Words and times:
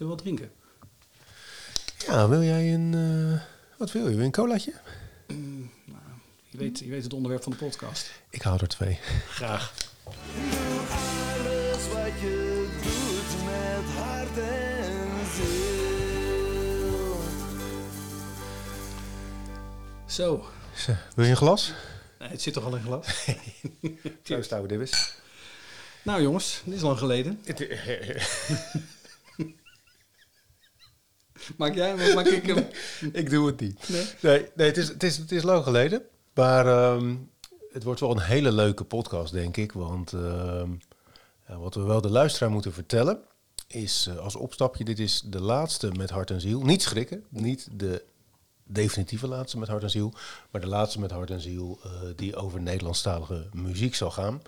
Zullen 0.00 0.16
we 0.16 0.22
wat 0.22 0.34
drinken? 0.34 0.52
Ja, 2.06 2.28
wil 2.28 2.42
jij 2.42 2.74
een... 2.74 2.94
eh, 2.94 3.40
wat 3.78 3.92
wil 3.92 4.08
je? 4.08 4.22
Een 4.22 4.30
colaatje? 4.32 4.72
Je 6.48 6.58
weet, 6.58 6.78
je 6.78 6.88
weet 6.88 7.02
het 7.02 7.12
onderwerp 7.12 7.42
van 7.42 7.52
de 7.52 7.58
podcast. 7.58 8.10
Ik 8.30 8.42
hou 8.42 8.58
er 8.60 8.68
twee. 8.68 8.98
Graag. 9.28 9.74
Alles 10.04 11.88
wat 11.88 12.20
je 12.20 12.68
doet 12.82 13.44
met 13.44 13.84
hart 13.96 14.38
en 14.38 15.08
ziel. 15.34 17.20
Zo. 20.06 20.44
Zo, 20.76 20.92
Wil 21.14 21.24
je 21.24 21.30
een 21.30 21.36
glas? 21.36 21.72
Nee, 22.18 22.28
het 22.28 22.42
zit 22.42 22.54
toch 22.54 22.64
al 22.64 22.76
in 22.76 22.82
glas? 22.82 23.06
Proost, 24.22 24.68
dibbes. 24.68 25.14
nou 26.02 26.22
jongens, 26.22 26.62
dit 26.64 26.74
is 26.74 26.80
lang 26.82 26.98
geleden. 26.98 27.40
Maak 31.56 31.74
jij 31.74 31.88
hem 31.88 32.00
of 32.08 32.14
maak 32.14 32.26
ik 32.26 32.46
hem? 32.46 32.66
ik 33.22 33.30
doe 33.30 33.46
het 33.46 33.60
niet. 33.60 33.88
Nee? 33.88 34.04
Nee, 34.20 34.48
nee 34.54 34.66
het, 34.66 34.76
is, 34.76 34.88
het, 34.88 35.02
is, 35.02 35.16
het 35.16 35.32
is 35.32 35.42
lang 35.42 35.64
geleden. 35.64 36.02
Maar 36.34 36.66
ehm, 36.66 37.16
het 37.72 37.82
wordt 37.82 38.00
wel 38.00 38.10
een 38.10 38.20
hele 38.20 38.52
leuke 38.52 38.84
podcast, 38.84 39.32
denk 39.32 39.56
ik. 39.56 39.72
Want 39.72 40.12
ehm, 40.12 40.68
wat 41.46 41.74
we 41.74 41.82
wel 41.82 42.00
de 42.00 42.10
luisteraar 42.10 42.50
moeten 42.50 42.72
vertellen... 42.72 43.20
is 43.66 44.06
eh, 44.06 44.16
als 44.16 44.36
opstapje, 44.36 44.84
dit 44.84 44.98
is 44.98 45.22
de 45.26 45.40
laatste 45.40 45.92
met 45.92 46.10
hart 46.10 46.30
en 46.30 46.40
ziel. 46.40 46.60
Niet 46.62 46.82
schrikken, 46.82 47.24
niet 47.28 47.68
de 47.72 48.04
definitieve 48.64 49.28
laatste 49.28 49.58
met 49.58 49.68
hart 49.68 49.82
en 49.82 49.90
ziel... 49.90 50.12
maar 50.50 50.60
de 50.60 50.66
laatste 50.66 51.00
met 51.00 51.10
hart 51.10 51.30
en 51.30 51.40
ziel 51.40 51.78
eh, 51.82 51.90
die 52.16 52.36
over 52.36 52.60
Nederlandstalige 52.60 53.48
muziek 53.52 53.94
zal 53.94 54.10
gaan. 54.10 54.42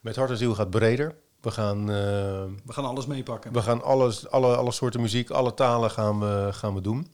Met 0.00 0.16
hart 0.16 0.30
en 0.30 0.36
ziel 0.36 0.54
gaat 0.54 0.70
breder. 0.70 1.14
We 1.40 1.50
gaan... 1.50 1.90
ehm, 1.90 2.50
We 2.66 2.72
gaan 2.72 2.84
alles 2.84 3.06
meepakken. 3.06 3.52
we 3.52 3.62
gaan 3.62 3.82
alles, 3.82 4.30
alle, 4.30 4.56
alle 4.56 4.72
soorten 4.72 5.00
muziek, 5.00 5.30
alle 5.30 5.54
talen 5.54 5.90
gaan 5.90 6.20
we, 6.20 6.48
gaan 6.52 6.74
we 6.74 6.80
doen. 6.80 7.12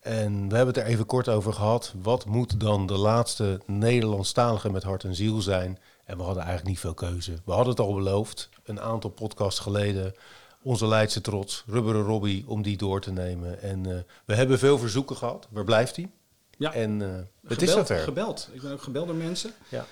En 0.00 0.48
we 0.48 0.56
hebben 0.56 0.74
het 0.74 0.84
er 0.84 0.90
even 0.90 1.06
kort 1.06 1.28
over 1.28 1.52
gehad. 1.52 1.92
Wat 2.02 2.24
moet 2.24 2.60
dan 2.60 2.86
de 2.86 2.96
laatste 2.98 3.60
Nederlandstalige 3.66 4.70
met 4.70 4.82
hart 4.82 5.04
en 5.04 5.14
ziel 5.14 5.40
zijn? 5.40 5.78
En 6.04 6.16
we 6.16 6.22
hadden 6.22 6.42
eigenlijk 6.42 6.70
niet 6.70 6.80
veel 6.80 6.94
keuze. 6.94 7.32
We 7.44 7.52
hadden 7.52 7.70
het 7.70 7.80
al 7.80 7.94
beloofd, 7.94 8.48
een 8.64 8.80
aantal 8.80 9.10
podcasts 9.10 9.60
geleden. 9.60 10.14
Onze 10.62 10.86
Leidse 10.86 11.20
trots, 11.20 11.64
Rubberen 11.66 12.02
Robbie, 12.02 12.44
om 12.48 12.62
die 12.62 12.76
door 12.76 13.00
te 13.00 13.12
nemen. 13.12 13.62
En 13.62 13.86
eh, 13.86 13.96
we 14.24 14.34
hebben 14.34 14.58
veel 14.58 14.78
verzoeken 14.78 15.16
gehad. 15.16 15.46
Waar 15.50 15.64
blijft 15.64 15.96
hij? 15.96 16.10
Ja. 16.58 16.72
En 16.72 17.02
eh, 17.02 17.08
het 17.48 17.62
is 17.62 17.68
gebeld, 17.68 17.86
zover. 17.86 18.02
gebeld. 18.04 18.48
Ik 18.52 18.62
ben 18.62 18.72
ook 18.72 18.82
gebeld 18.82 19.06
door 19.06 19.16
mensen. 19.16 19.50
Ja. 19.68 19.84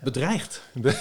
Bedreigd. 0.00 0.60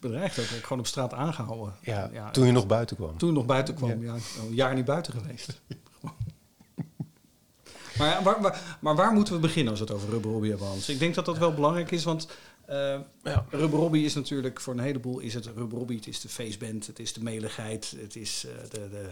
Bedreigd 0.00 0.38
ook. 0.38 0.44
Ik 0.44 0.62
gewoon 0.62 0.78
op 0.78 0.86
straat 0.86 1.12
aangehouden. 1.12 1.74
Ja, 1.82 2.30
toen 2.30 2.46
je 2.46 2.52
nog 2.52 2.66
buiten 2.66 2.96
kwam. 2.96 3.18
Toen 3.18 3.28
ik 3.28 3.34
nog 3.34 3.46
buiten 3.46 3.74
kwam. 3.74 4.02
Ja. 4.02 4.14
een 4.14 4.54
jaar 4.54 4.74
niet 4.74 4.84
buiten 4.84 5.12
geweest. 5.12 5.60
maar, 7.98 8.22
waar, 8.22 8.40
waar, 8.40 8.76
maar 8.80 8.96
waar 8.96 9.12
moeten 9.12 9.34
we 9.34 9.40
beginnen 9.40 9.70
als 9.70 9.80
we 9.80 9.86
het 9.86 9.94
over 9.94 10.08
Rubber 10.08 10.30
Robbie 10.30 10.50
hebben, 10.50 10.68
Hans? 10.68 10.88
Ik 10.88 10.98
denk 10.98 11.14
dat 11.14 11.24
dat 11.24 11.38
wel 11.38 11.54
belangrijk 11.54 11.90
is, 11.90 12.04
want 12.04 12.28
eh 12.66 12.98
Ja. 13.22 13.44
Rubber 13.50 13.78
Robbie 13.78 14.04
is 14.04 14.14
natuurlijk 14.14 14.60
voor 14.60 14.74
een 14.74 14.80
heleboel 14.80 15.18
is 15.18 15.34
het 15.34 15.46
Rubber 15.46 15.78
Robbie. 15.78 15.96
Het 15.96 16.06
is 16.06 16.20
de 16.20 16.28
feestband, 16.28 16.86
het 16.86 16.98
is 16.98 17.12
de 17.12 17.22
meligheid, 17.22 17.94
het 18.00 18.16
is 18.16 18.46
eh, 18.46 18.70
de, 18.70 18.88
de, 18.90 19.10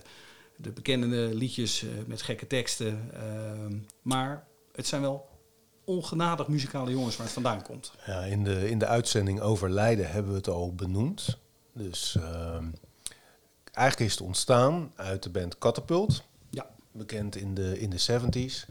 de 0.56 0.70
bekende 0.70 1.34
liedjes 1.34 1.82
eh, 1.82 1.88
met 2.06 2.22
gekke 2.22 2.46
teksten. 2.46 3.10
Ehm, 3.14 3.76
maar 4.02 4.46
het 4.72 4.86
zijn 4.86 5.00
wel 5.00 5.28
ongenadig 5.86 6.48
muzikale 6.48 6.90
jongens 6.90 7.16
waar 7.16 7.26
het 7.26 7.34
vandaan 7.34 7.62
komt. 7.62 7.92
Ja, 8.06 8.20
in, 8.20 8.44
de, 8.44 8.70
in 8.70 8.78
de 8.78 8.86
uitzending 8.86 9.40
over 9.40 9.70
Leiden 9.70 10.10
hebben 10.10 10.32
we 10.32 10.38
het 10.38 10.48
al 10.48 10.74
benoemd. 10.74 11.38
Dus 11.72 12.16
ehm, 12.16 12.64
eigenlijk 13.72 14.10
is 14.10 14.18
het 14.18 14.26
ontstaan 14.26 14.92
uit 14.96 15.22
de 15.22 15.30
band 15.30 15.58
Catapult. 15.58 16.22
Ja. 16.50 16.66
Bekend 16.92 17.36
in 17.36 17.54
de, 17.54 17.80
in 17.80 17.90
de 17.90 18.00
70s. 18.00 18.70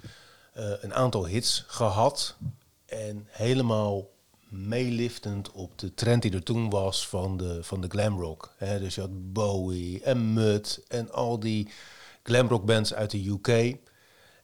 Eh, 0.53 0.71
een 0.81 0.93
aantal 0.93 1.27
hits 1.27 1.63
gehad. 1.67 2.35
En 2.85 3.27
helemaal 3.29 4.09
meeliftend 4.49 5.51
op 5.51 5.79
de 5.79 5.93
trend 5.93 6.21
die 6.21 6.33
er 6.33 6.43
toen 6.43 6.69
was 6.69 7.07
van 7.07 7.37
de, 7.37 7.63
van 7.63 7.81
de 7.81 7.87
glamrock. 7.87 8.53
Hè, 8.57 8.79
dus 8.79 8.95
je 8.95 9.01
had 9.01 9.33
Bowie 9.33 10.03
en 10.03 10.33
Mud 10.33 10.83
en 10.87 11.11
al 11.11 11.39
die 11.39 11.69
glamrock 12.23 12.65
bands 12.65 12.93
uit 12.93 13.11
de 13.11 13.29
UK. 13.29 13.77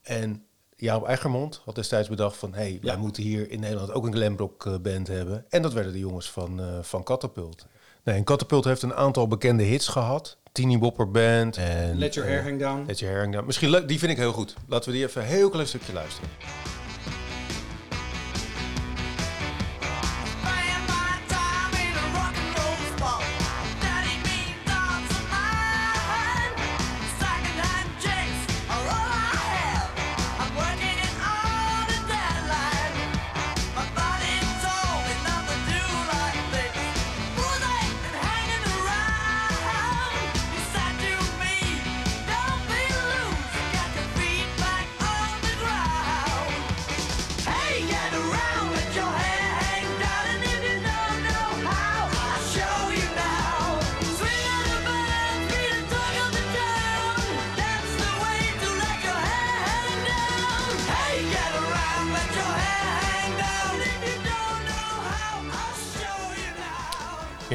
En 0.02 0.46
Jaap 0.82 1.08
Eggermond 1.08 1.62
had 1.66 1.76
destijds 1.76 2.10
bedacht 2.10 2.38
van... 2.38 2.54
hé, 2.54 2.60
hey, 2.60 2.80
wij 2.82 2.98
moeten 2.98 3.24
hier 3.24 3.52
in 3.52 3.60
Nederland 3.60 3.92
ook 3.92 4.06
een 4.06 4.14
glamrock 4.14 4.66
eh, 4.66 4.74
band 4.82 5.08
hebben. 5.08 5.46
En 5.50 5.62
dat 5.62 5.74
werden 5.74 5.94
de 5.94 6.00
jongens 6.00 6.32
van, 6.32 6.60
eh 6.60 6.66
van 6.82 7.04
Catapult. 7.04 7.66
Nee, 8.04 8.16
en 8.16 8.24
Catapult 8.24 8.64
heeft 8.64 8.82
een 8.82 8.94
aantal 8.94 9.28
bekende 9.28 9.64
hits 9.64 9.88
gehad. 9.88 10.38
Teeny 10.52 10.80
Bopper 10.80 11.12
Band 11.12 11.58
en... 11.58 11.98
Let 11.98 12.14
Your 12.14 12.30
eh, 12.30 12.36
Hair 12.36 12.48
Hang 12.50 12.60
Down. 12.60 12.84
Let 12.88 13.00
Your 13.00 13.14
Hair 13.14 13.24
Hang 13.24 13.34
Down. 13.36 13.46
Misschien 13.46 13.70
leuk, 13.70 13.88
die 13.88 14.00
vind 14.00 14.12
ik 14.12 14.18
heel 14.18 14.34
goed. 14.34 14.54
Laten 14.68 14.92
we 14.92 14.96
die 14.96 15.08
even 15.08 15.22
een 15.22 15.28
heel 15.28 15.50
klein 15.50 15.68
stukje 15.68 15.94
luisteren. 15.94 16.30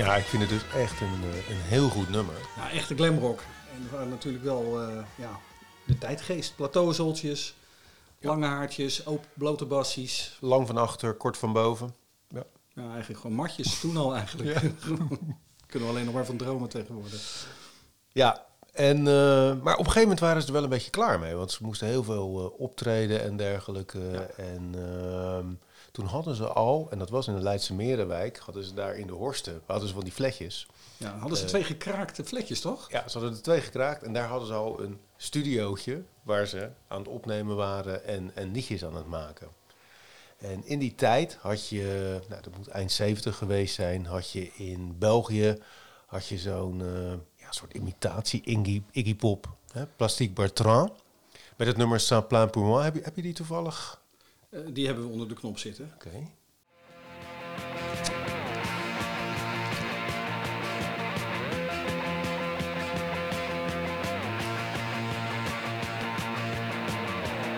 Ja, 0.07 0.17
ik 0.17 0.25
vind 0.25 0.43
het 0.43 0.51
dus 0.51 0.63
echt 0.75 1.01
een, 1.01 1.23
eh, 1.23 1.49
een 1.51 1.63
heel 1.63 1.89
goed 1.89 2.09
nummer. 2.09 2.35
Ja, 2.57 2.71
echte 2.71 2.95
glamrock. 2.95 3.41
En 3.75 3.83
we 3.83 3.91
waren 3.91 4.09
natuurlijk 4.09 4.45
wel 4.45 4.83
eh, 4.83 5.05
ja, 5.17 5.41
de 5.85 5.99
tijdgeest. 5.99 6.57
Plateauzoltjes, 6.57 7.55
lange 8.21 8.47
haartjes, 8.47 9.07
open, 9.07 9.29
blote 9.35 9.65
bassies. 9.65 10.39
Lang 10.41 10.67
van 10.67 10.77
achter, 10.77 11.15
kort 11.15 11.37
van 11.37 11.53
boven. 11.53 11.95
Ja. 12.29 12.43
Ja, 12.69 12.91
eigenlijk 12.91 13.21
gewoon 13.21 13.37
matjes 13.37 13.81
toen 13.81 13.97
al 13.97 14.15
eigenlijk. 14.15 14.61
Kunnen 15.67 15.89
we 15.89 15.95
alleen 15.95 16.05
nog 16.05 16.15
maar 16.15 16.27
van 16.27 16.37
dromen 16.37 16.69
tegenwoordig. 16.69 17.47
Ja, 18.13 18.47
en, 18.73 18.99
eh, 18.99 19.63
maar 19.63 19.75
op 19.75 19.79
een 19.79 19.93
gegeven 19.93 20.03
moment 20.03 20.21
waren 20.21 20.41
ze 20.41 20.47
er 20.47 20.53
wel 20.53 20.63
een 20.63 20.69
beetje 20.69 20.91
klaar 20.91 21.19
mee. 21.19 21.35
Want 21.35 21.51
ze 21.51 21.65
moesten 21.65 21.87
heel 21.87 22.05
veel 22.05 22.55
optreden 22.59 23.23
en 23.23 23.37
dergelijke. 23.37 24.11
En 24.37 24.75
ehm, 24.75 25.47
toen 25.97 26.07
hadden 26.07 26.35
ze 26.35 26.47
al, 26.47 26.87
en 26.91 26.99
dat 26.99 27.11
was 27.11 27.27
in 27.29 27.35
de 27.35 27.41
Leidse 27.41 27.75
Merenwijk, 27.75 28.39
hadden 28.39 28.65
ze 28.65 28.75
daar 28.75 28.97
in 28.97 29.07
de 29.07 29.13
Horsten, 29.13 29.63
hadden 29.67 29.89
ze 29.89 29.95
van 29.95 30.05
die 30.05 30.13
vletjes. 30.13 30.67
Ja, 30.97 31.19
hadden 31.19 31.37
ze 31.39 31.43
Eh. 31.43 31.49
twee 31.49 31.65
gekraakte 31.65 32.25
vletjes, 32.25 32.61
toch? 32.61 32.91
Ja, 32.91 33.09
ze 33.09 33.19
hadden 33.19 33.37
er 33.37 33.43
twee 33.43 33.61
gekraakt 33.61 34.03
en 34.03 34.13
daar 34.13 34.29
hadden 34.29 34.49
ze 34.49 34.55
al 34.55 34.81
een 34.81 34.99
studiootje 35.17 36.03
waar 36.23 36.47
ze 36.47 36.71
aan 36.89 36.99
het 36.99 37.09
opnemen 37.09 37.57
waren 37.57 38.05
en, 38.05 38.31
en 38.35 38.53
liedjes 38.53 38.85
aan 38.85 38.97
het 38.97 39.07
maken. 39.07 39.49
En 40.39 40.67
in 40.67 40.79
die 40.79 40.95
tijd 40.95 41.39
had 41.41 41.69
je, 41.69 42.19
nou 42.29 42.43
dat 42.43 42.57
moet 42.57 42.69
eind 42.69 42.93
70 42.93 43.37
geweest 43.37 43.75
zijn, 43.75 44.07
had 44.07 44.31
je 44.31 44.53
in 44.55 44.99
België 44.99 45.59
had 46.07 46.27
je 46.27 46.39
zo'n 46.39 46.81
eh, 46.83 47.11
ja, 47.37 47.51
soort 47.53 47.75
imitatie 47.75 48.43
Iggy, 48.45 48.83
Iggy 48.91 49.17
Pop, 49.17 49.49
hè, 49.73 49.87
Plastique 49.87 50.33
Bertrand. 50.35 50.91
Met 51.57 51.67
het 51.67 51.77
nummer 51.77 52.01
Saint 52.01 52.29
Plein 52.29 52.51
pour 52.51 52.65
moi. 52.65 52.85
Heb 52.85 52.95
je, 52.95 53.01
heb 53.05 53.17
je 53.17 53.23
die 53.23 53.33
toevallig? 53.35 54.05
Eh, 54.57 54.63
die 54.73 54.87
hebben 54.87 55.05
we 55.05 55.13
onder 55.13 55.29
de 55.29 55.35
knop 55.35 55.59
zitten. 55.59 55.91
Oké. 55.95 56.11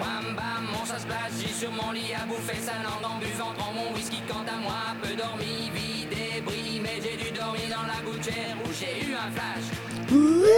Bam 0.01 0.35
bam, 0.35 0.65
mon 0.65 0.87
chat 0.87 1.01
splash, 1.01 1.41
j'ai 1.41 1.53
sur 1.53 1.71
mon 1.71 1.93
lit 1.93 2.15
à 2.15 2.27
bouffer 2.27 2.61
sa 2.61 2.83
langue 2.83 3.05
en 3.05 3.19
buvant 3.19 3.55
trop 3.55 3.73
mon 3.73 3.93
whisky. 3.95 4.21
Quant 4.29 4.47
à 4.47 4.59
moi, 4.59 4.97
peu 5.01 5.15
dormi, 5.15 5.71
vie 5.75 6.07
débris, 6.07 6.81
mais 6.81 7.01
j'ai 7.03 7.17
dû 7.17 7.31
dormir 7.31 7.69
dans 7.77 7.87
la 7.87 8.01
gouttière 8.05 8.57
où 8.65 8.73
j'ai 8.73 9.07
eu 9.07 9.15
un 9.15 9.31
flash. 9.31 9.67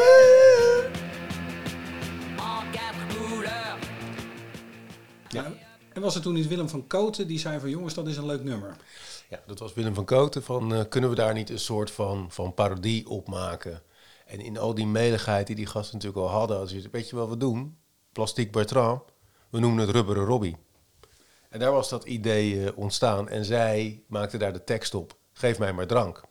En 2.39 2.63
quatre 2.73 3.05
couleurs. 3.15 3.79
Ja. 5.33 5.60
En 6.01 6.07
was 6.07 6.15
er 6.15 6.23
toen 6.23 6.35
niet 6.35 6.49
Willem 6.49 6.69
van 6.69 6.87
Koten 6.87 7.27
die 7.27 7.39
zei 7.39 7.61
van 7.61 7.71
jongens, 7.71 7.95
dat 7.95 8.07
is 8.07 8.17
een 8.17 8.27
leuk 8.27 8.43
nummer. 8.43 8.77
Ja, 9.29 9.41
dat 9.47 9.59
was 9.59 9.75
Willem 9.75 9.95
van 9.95 10.05
Koten 10.05 10.43
van 10.43 10.75
eh, 10.75 10.85
kunnen 10.89 11.11
we 11.11 11.17
daar 11.17 11.35
niet 11.35 11.51
een 11.51 11.59
soort 11.59 11.91
van, 11.91 12.27
van 12.31 12.55
parodie 12.55 13.09
op 13.09 13.29
maken? 13.29 13.83
En 14.27 14.41
in 14.41 14.59
al 14.59 14.75
die 14.75 14.87
meligheid 14.87 15.47
die 15.47 15.57
die 15.57 15.67
gasten 15.67 15.97
natuurlijk 15.97 16.23
al 16.23 16.33
hadden, 16.33 16.57
hadden 16.57 16.83
ze 16.83 16.89
weet 16.91 17.09
je 17.11 17.17
wat 17.17 17.29
we 17.29 17.37
doen? 17.37 17.77
Plastiek 18.13 18.53
Bertrand, 18.53 19.03
we 19.51 19.59
noemen 19.59 19.81
het 19.81 19.91
Rubberen 19.91 20.25
Robbie. 20.25 20.57
En 21.49 21.59
daar 21.59 21.73
was 21.73 21.89
dat 21.89 22.05
idee 22.05 22.65
eh, 22.65 22.79
ontstaan 22.79 23.29
en 23.29 23.45
zij 23.45 24.03
maakte 24.07 24.39
daar 24.39 24.53
de 24.53 24.65
tekst 24.65 24.95
op. 24.95 25.17
Geef 25.33 25.59
mij 25.59 25.73
maar 25.73 25.87
drank. 25.87 26.23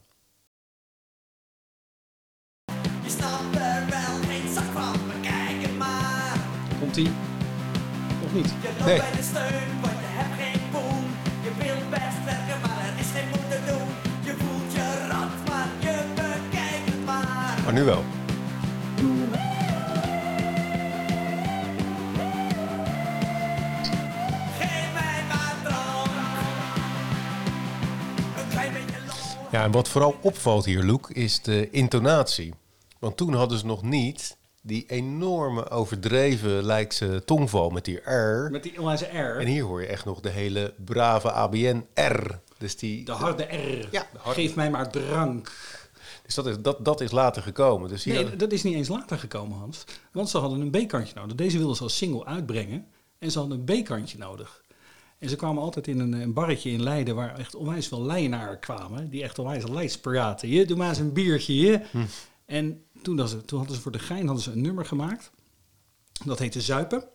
Je 3.04 3.10
snapt 3.10 3.56
er 3.56 3.86
wel 3.89 4.30
geen 4.30 4.54
zak 4.54 4.63
van, 4.63 5.06
maar 5.07 5.19
kijk 5.22 5.62
het 5.62 5.77
maar. 5.77 6.48
Komt 6.80 6.95
ie? 6.98 7.28
Of 8.29 8.35
niet? 8.35 8.53
Nee. 8.85 8.97
bij 8.97 9.11
de 9.11 9.23
steun, 9.23 9.81
want 9.81 9.93
je 9.93 10.09
hebt 10.19 10.41
geen 10.41 10.61
poen. 10.71 11.03
Je 11.43 11.51
wilt 11.63 11.89
best 11.89 12.23
werken, 12.25 12.61
maar 12.61 12.85
er 12.85 12.99
is 12.99 13.07
geen 13.15 13.27
moed 13.29 13.49
te 13.49 13.59
doen. 13.67 13.87
Je 14.23 14.33
voelt 14.37 14.73
je 14.73 15.07
rot, 15.11 15.49
maar 15.49 15.67
je 15.79 16.03
bekijkt 16.15 16.85
het 16.85 17.05
maar. 17.05 17.59
Maar 17.63 17.73
nu 17.73 17.83
wel. 17.83 18.03
Ja, 29.51 29.63
en 29.63 29.71
wat 29.71 29.89
vooral 29.89 30.15
opvalt 30.21 30.65
hier, 30.65 30.83
Loek, 30.83 31.09
is 31.09 31.41
de 31.41 31.69
intonatie. 31.69 32.53
Want 32.99 33.17
toen 33.17 33.33
hadden 33.33 33.57
ze 33.57 33.65
nog 33.65 33.81
niet 33.81 34.37
die 34.61 34.85
enorme 34.88 35.69
overdreven 35.69 36.63
lijkse 36.63 37.21
tongval 37.25 37.69
met 37.69 37.85
die 37.85 37.97
R. 38.11 38.51
Met 38.51 38.63
die 38.63 38.79
onwijze 38.79 39.06
R. 39.06 39.38
En 39.39 39.47
hier 39.47 39.63
hoor 39.63 39.81
je 39.81 39.88
echt 39.88 40.06
nog 40.06 40.19
de 40.19 40.29
hele 40.29 40.73
brave 40.85 41.31
ABN 41.31 41.85
R. 41.94 42.39
Dus, 42.57 42.77
die, 42.77 43.06
De 43.06 43.11
harde 43.11 43.44
R. 43.44 43.88
Ja, 43.91 44.07
harde- 44.17 44.41
Geef 44.41 44.56
mij 44.56 44.69
maar 44.69 44.89
drank. 44.91 45.51
dus 46.25 46.35
dat, 46.35 46.45
is, 46.45 46.56
dat, 46.61 46.85
dat 46.85 47.01
is 47.01 47.11
later 47.11 47.41
gekomen. 47.41 47.89
Dus 47.89 48.03
hier, 48.03 48.13
Nee, 48.13 48.35
dat 48.35 48.51
is 48.51 48.63
niet 48.63 48.75
eens 48.75 48.88
later 48.88 49.17
gekomen, 49.19 49.57
Hans. 49.57 49.83
Want 50.11 50.29
ze 50.29 50.38
hadden 50.38 50.59
een 50.62 50.85
B-kantje 50.85 51.13
nodig. 51.15 51.35
Deze 51.35 51.57
wilden 51.57 51.75
ze 51.75 51.83
als 51.83 51.97
single 51.97 52.25
uitbrengen. 52.25 52.85
En 53.19 53.31
ze 53.31 53.39
hadden 53.39 53.63
een 53.67 53.81
B-kantje 53.83 54.17
nodig. 54.17 54.62
En 55.19 55.29
ze 55.29 55.35
kwamen 55.35 55.63
altijd 55.63 55.88
in 55.88 56.00
een, 56.00 56.13
een 56.13 56.33
barretje 56.33 56.71
in 56.71 56.83
Leiden... 56.83 57.15
waar 57.15 57.38
echt 57.38 57.55
onwijs 57.55 57.88
veel 57.88 58.03
Leidenaren 58.05 58.59
kwamen. 58.59 59.09
Die 59.09 59.23
echt 59.23 59.39
onwijs 59.39 59.67
Leids 59.67 60.00
praten. 60.00 60.50
Je, 60.50 60.65
doe 60.65 60.77
maar 60.77 60.89
eens 60.89 60.97
een 60.97 61.13
biertje, 61.13 61.55
je. 61.55 61.81
En 62.50 62.84
toen, 63.01 63.46
toen 63.46 63.57
hadden 63.57 63.75
ze 63.75 63.81
voor 63.81 63.92
de 63.92 64.00
gein 64.00 64.25
hadden 64.25 64.44
ze 64.44 64.51
een 64.51 64.62
nummer 64.62 64.86
gemaakt. 64.86 65.31
Dat 66.25 66.40
heette 66.40 66.62
Zuipen. 66.62 67.07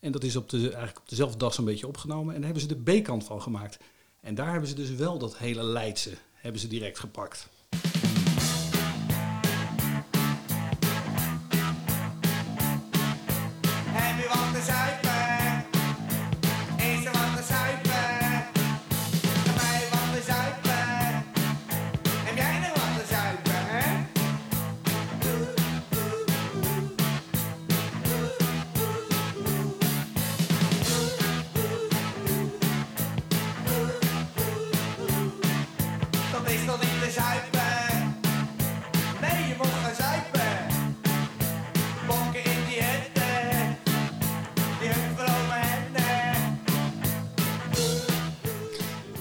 En 0.00 0.12
dat 0.12 0.24
is 0.24 0.36
op 0.36 0.48
de, 0.48 0.58
eigenlijk 0.58 0.98
op 0.98 1.08
dezelfde 1.08 1.38
dag 1.38 1.54
zo'n 1.54 1.64
beetje 1.64 1.86
opgenomen. 1.86 2.34
En 2.34 2.40
daar 2.40 2.50
hebben 2.50 2.68
ze 2.68 2.82
de 2.82 3.00
B-kant 3.00 3.24
van 3.24 3.42
gemaakt. 3.42 3.78
En 4.20 4.34
daar 4.34 4.50
hebben 4.50 4.68
ze 4.68 4.74
dus 4.74 4.90
wel 4.90 5.18
dat 5.18 5.36
hele 5.36 5.62
Leidse... 5.62 6.16
hebben 6.34 6.60
ze 6.60 6.68
direct 6.68 6.98
gepakt. 6.98 7.48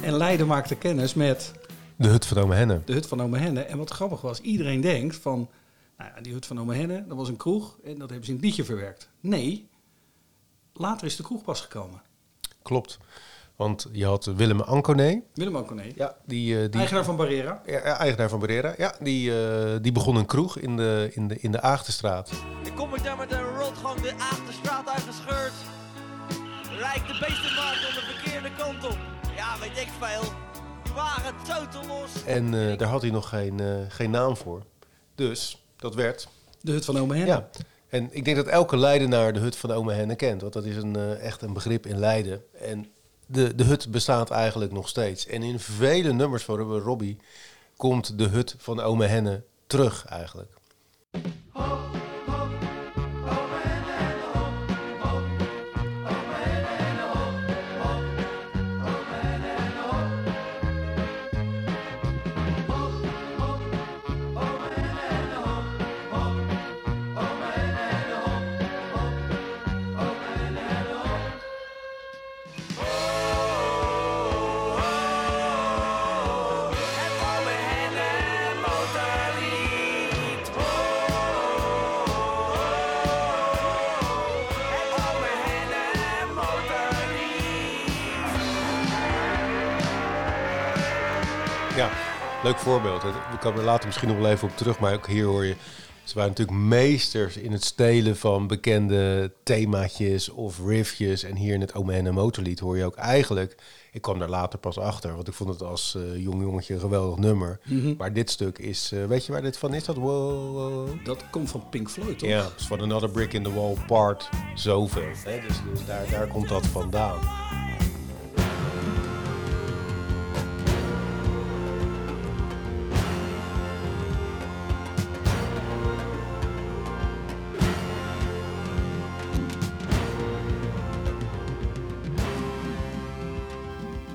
En 0.01 0.13
Leiden 0.13 0.48
maakte 0.48 0.75
kennis 0.75 1.13
met 1.13 1.51
de 1.95 2.07
hut 2.07 2.25
van 2.25 2.38
Ome 2.38 2.56
Henne. 2.56 2.81
de 2.86 2.94
hut 2.94 3.07
van 3.07 3.21
Ome 3.21 3.38
Henne. 3.38 3.62
En 3.62 3.77
wat 3.77 3.89
grappig 3.89 4.21
was, 4.21 4.39
iedereen 4.39 4.81
denkt 4.81 5.15
van... 5.15 5.50
Nou 5.98 6.12
ja, 6.15 6.21
die 6.21 6.33
hut 6.33 6.45
van 6.45 6.59
Ome 6.59 6.75
Henne, 6.75 7.06
dat 7.07 7.18
was 7.18 7.27
een 7.27 7.38
kroeg 7.38 7.77
en 7.83 7.98
dat 7.98 8.09
hebben 8.09 8.25
ze 8.25 8.31
in 8.31 8.38
het 8.38 8.45
liedje 8.45 8.63
verwerkt. 8.63 9.09
Nee, 9.19 9.69
later 10.74 11.06
is 11.07 11.15
de 11.15 11.24
kroeg 11.24 11.44
pas 11.44 11.62
gekomen. 11.62 12.01
Klopt. 12.62 12.98
Want 13.56 13.88
je 13.92 14.06
had 14.06 14.25
Willem 14.25 14.62
Anconé. 14.62 15.21
Willem 15.33 15.56
Anconé, 15.56 15.83
Ja, 15.95 16.15
die, 16.25 16.56
eh, 16.56 16.62
die 16.71 16.80
eigenaar 16.80 17.04
van 17.04 17.15
Barrera. 17.15 17.62
Ja, 17.65 17.74
ja, 17.74 17.97
eigenaar 17.97 18.30
van 18.30 18.39
Barrera. 18.39 18.74
Ja, 18.77 18.95
die, 19.00 19.44
eh, 19.45 19.75
die 19.81 19.92
begon 19.92 20.15
een 20.15 20.25
kroeg 20.25 20.57
in 20.57 20.77
de, 20.77 21.09
in 21.13 21.27
de, 21.27 21.39
in 21.39 21.51
de 21.51 21.62
Aagtenstraat. 21.62 22.31
Ik 22.63 22.75
kom 22.75 22.95
ik 22.95 23.04
daar 23.04 23.18
met 23.18 23.31
een 23.31 23.56
rotgang 23.57 24.00
de 24.01 24.13
Achterstraat 24.13 24.89
uitgescheurd. 24.89 25.54
Lijkt 26.80 27.07
de 27.07 27.18
beestenmarkt 27.19 27.88
om 27.88 27.94
de 27.94 28.13
verkeerde 28.13 28.50
kant 28.57 28.86
op. 28.86 29.11
Weet 29.73 29.83
ik 29.83 29.91
veel. 30.00 30.21
Die 30.83 30.94
waren 30.94 31.33
totaal 31.44 31.88
los. 31.88 32.23
En 32.25 32.53
eh, 32.53 32.77
daar 32.77 32.88
had 32.88 33.01
hij 33.01 33.12
nog 33.12 33.29
geen, 33.29 33.59
eh, 33.59 33.75
geen 33.88 34.09
naam 34.09 34.38
voor. 34.38 34.63
Dus 35.15 35.65
dat 35.75 35.95
werd. 35.95 36.27
De 36.62 36.71
hut 36.71 36.85
van 36.85 36.97
Ome 36.97 37.15
Henne. 37.15 37.27
Ja. 37.27 37.50
En 37.89 38.07
ik 38.12 38.25
denk 38.25 38.38
dat 38.38 38.47
elke 38.47 38.77
Leidenaar 38.77 39.33
de 39.33 39.39
hut 39.39 39.56
van 39.56 39.71
Ome 39.71 39.94
Henne 39.94 40.15
kent. 40.15 40.41
Want 40.41 40.53
dat 40.53 40.65
is 40.65 40.75
een, 40.75 40.95
eh, 40.95 41.25
echt 41.25 41.41
een 41.41 41.53
begrip 41.53 41.85
in 41.85 42.00
Leiden. 42.00 42.44
En 42.59 42.91
de, 43.25 43.56
de 43.56 43.63
hut 43.63 43.91
bestaat 43.91 44.29
eigenlijk 44.29 44.71
nog 44.71 44.89
steeds. 44.89 45.27
En 45.27 45.44
in 45.44 45.59
vele 45.59 46.13
nummers 46.13 46.44
van 46.44 46.56
Rubber 46.56 46.81
Robbie 46.81 47.18
komt 47.77 48.18
de 48.18 48.27
hut 48.27 48.56
van 48.57 48.79
Ome 48.79 49.06
Henne 49.06 49.44
terug 49.68 50.06
eigenlijk. 50.06 50.51
Ja, 91.75 91.90
leuk 92.44 92.57
voorbeeld. 92.57 93.04
Ik 93.04 93.40
kan 93.40 93.57
er 93.57 93.63
later 93.63 93.85
misschien 93.85 94.07
nog 94.07 94.18
wel 94.18 94.30
even 94.31 94.47
op 94.47 94.57
terug, 94.57 94.80
maar 94.80 94.94
ook 94.94 95.07
hier 95.07 95.25
hoor 95.25 95.45
je... 95.45 95.56
Ze 96.04 96.13
waren 96.16 96.30
natuurlijk 96.30 96.57
meesters 96.57 97.37
in 97.37 97.51
het 97.51 97.63
stelen 97.63 98.18
van 98.18 98.47
bekende 98.47 99.31
themaatjes 99.44 100.30
of 100.30 100.59
riffjes. 100.66 101.23
En 101.23 101.35
hier 101.35 101.54
in 101.54 101.61
het 101.61 101.75
Ome 101.75 101.94
Henne 101.94 102.11
Motorlied 102.11 102.59
hoor 102.59 102.78
je 102.78 102.85
ook 102.85 102.95
eigenlijk... 102.95 103.56
Ik 103.92 104.01
kwam 104.01 104.19
daar 104.19 104.30
later 104.30 104.59
pas 104.59 104.78
achter, 104.78 105.16
want 105.16 105.28
ik 105.28 105.33
vond 105.33 105.49
het 105.49 105.63
als 105.63 105.95
eh, 105.95 106.23
jong 106.23 106.42
jongetje 106.42 106.73
een 106.73 106.80
geweldig 106.80 107.18
nummer. 107.18 107.59
Maar 107.97 108.13
dit 108.13 108.30
stuk 108.30 108.57
is... 108.57 108.92
eh, 108.92 109.06
weet 109.06 109.25
je 109.25 109.31
waar 109.31 109.42
dit 109.42 109.57
van 109.57 109.73
is? 109.73 109.83
Dat 109.83 109.95
wow, 109.95 110.51
wow. 110.51 111.06
Dat 111.06 111.23
komt 111.30 111.49
van 111.49 111.63
Pink 111.69 111.90
Floyd, 111.90 112.19
toch? 112.19 112.30
Ja, 112.30 112.49
is 112.57 112.68
van 112.68 112.81
Another 112.81 113.09
Brick 113.09 113.33
in 113.33 113.44
the 113.44 113.54
Wall 113.54 113.75
part 113.87 114.30
zoveel. 114.56 115.04
Hè? 115.23 115.40
Dus, 115.47 115.57
dus 115.73 115.85
daar, 115.85 116.09
daar 116.09 116.28
komt 116.28 116.49
dat 116.49 116.66
vandaan. 116.68 117.19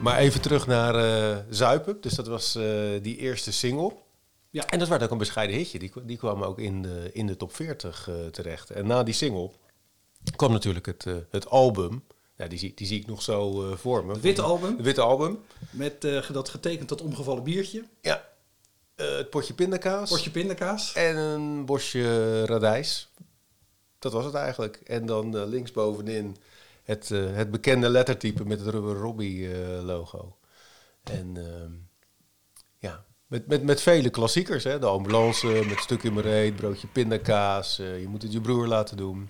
Maar 0.07 0.19
even 0.19 0.41
terug 0.41 0.67
naar 0.67 0.95
eh, 0.95 1.37
Zuipen. 1.51 2.01
Dus 2.01 2.15
dat 2.15 2.27
was 2.27 2.55
eh, 2.55 2.65
die 3.03 3.17
eerste 3.17 3.53
single. 3.53 3.93
Ja. 4.51 4.67
En 4.67 4.79
dat 4.79 4.89
werd 4.89 5.03
ook 5.03 5.11
een 5.11 5.19
bescheiden 5.19 5.57
hitje. 5.57 5.79
Die, 5.79 5.93
die 6.03 6.17
kwam 6.17 6.43
ook 6.43 6.59
in 6.59 6.83
de, 6.83 7.11
in 7.13 7.27
de 7.27 7.37
top 7.37 7.55
40 7.55 8.09
eh, 8.09 8.15
terecht. 8.27 8.71
En 8.71 8.87
na 8.87 9.03
die 9.03 9.15
single 9.15 9.51
kwam 10.37 10.53
natuurlijk 10.53 10.87
het, 10.87 11.07
het 11.31 11.49
album. 11.49 12.05
Ja, 12.37 12.47
die, 12.47 12.59
zie, 12.59 12.73
die 12.75 12.87
zie 12.87 13.01
ik 13.01 13.07
nog 13.07 13.23
zo 13.23 13.71
voor 13.77 14.05
me. 14.05 14.13
Het 14.13 14.23
witte 14.23 14.43
album. 14.43 14.77
Het 14.77 14.85
witte 14.85 15.01
album. 15.01 15.39
Met 15.71 16.01
dat 16.33 16.49
getekend 16.49 16.89
dat 16.89 17.01
omgevallen 17.01 17.43
biertje. 17.43 17.85
Ja. 18.01 18.29
Het 18.95 19.31
potje 19.31 19.55
pindakaas. 19.55 20.11
Potje 20.11 20.31
pindakaas. 20.31 20.93
En 20.93 21.17
een 21.17 21.65
bosje 21.65 22.45
radijs. 22.45 23.09
Dat 23.99 24.13
was 24.13 24.25
het 24.25 24.35
eigenlijk. 24.35 24.77
En 24.77 25.07
dan 25.07 25.45
linksbovenin 25.47 26.37
het, 26.87 27.11
eh, 27.11 27.35
het 27.35 27.51
bekende 27.51 27.89
lettertype 27.89 28.45
met 28.45 28.61
het 28.61 28.69
Rubber 28.69 28.97
Robbie 28.97 29.53
eh, 29.53 29.85
logo. 29.85 30.37
En 31.03 31.37
ehm, 31.37 31.73
ja, 32.79 33.05
Met, 33.27 33.47
met, 33.47 33.63
met 33.63 33.83
vele 33.83 34.11
klassiekers, 34.11 34.65
hè? 34.65 34.79
de 34.79 34.87
ambulance, 34.87 35.47
met 35.69 35.79
stuk 35.79 36.03
in 36.03 36.15
broodje 36.55 36.87
pindakaas. 36.87 37.79
eh, 37.79 38.01
je 38.01 38.09
moet 38.09 38.23
het 38.23 38.33
je 38.33 38.41
broer 38.41 38.67
laten 38.67 38.97
doen. 38.97 39.29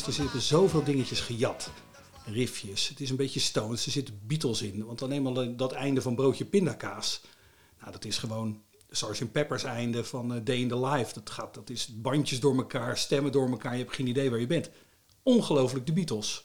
Is, 0.00 0.06
er 0.06 0.12
zitten 0.12 0.40
zoveel 0.40 0.84
dingetjes 0.84 1.20
gejat. 1.20 1.70
Riffjes. 2.24 2.88
Het 2.88 3.00
is 3.00 3.10
een 3.10 3.16
beetje 3.16 3.40
Stones. 3.40 3.86
Er 3.86 3.92
zitten 3.92 4.20
Beatles 4.22 4.62
in. 4.62 4.84
Want 4.84 4.98
dan 4.98 5.10
eenmaal 5.10 5.56
dat 5.56 5.72
einde 5.72 6.02
van 6.02 6.14
Broodje 6.14 6.44
Pindakaas. 6.44 7.20
Nou, 7.80 7.92
dat 7.92 8.04
is 8.04 8.18
gewoon 8.18 8.62
Sgt. 8.90 9.32
Pepper's 9.32 9.64
einde 9.64 10.04
van 10.04 10.34
eh, 10.34 10.40
Day 10.44 10.56
in 10.56 10.68
the 10.68 10.86
Life. 10.86 11.14
Dat, 11.14 11.30
gaat, 11.30 11.54
dat 11.54 11.70
is 11.70 11.88
bandjes 11.94 12.40
door 12.40 12.56
elkaar, 12.56 12.98
stemmen 12.98 13.32
door 13.32 13.50
elkaar. 13.50 13.72
Je 13.72 13.82
hebt 13.82 13.94
geen 13.94 14.06
idee 14.06 14.30
waar 14.30 14.40
je 14.40 14.46
bent. 14.46 14.70
Ongelooflijk 15.22 15.86
de 15.86 15.92
Beatles. 15.92 16.44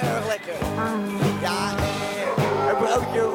Erg 0.00 0.26
lekker. 0.26 0.54
Ja, 1.40 1.74
broodje 2.78 3.31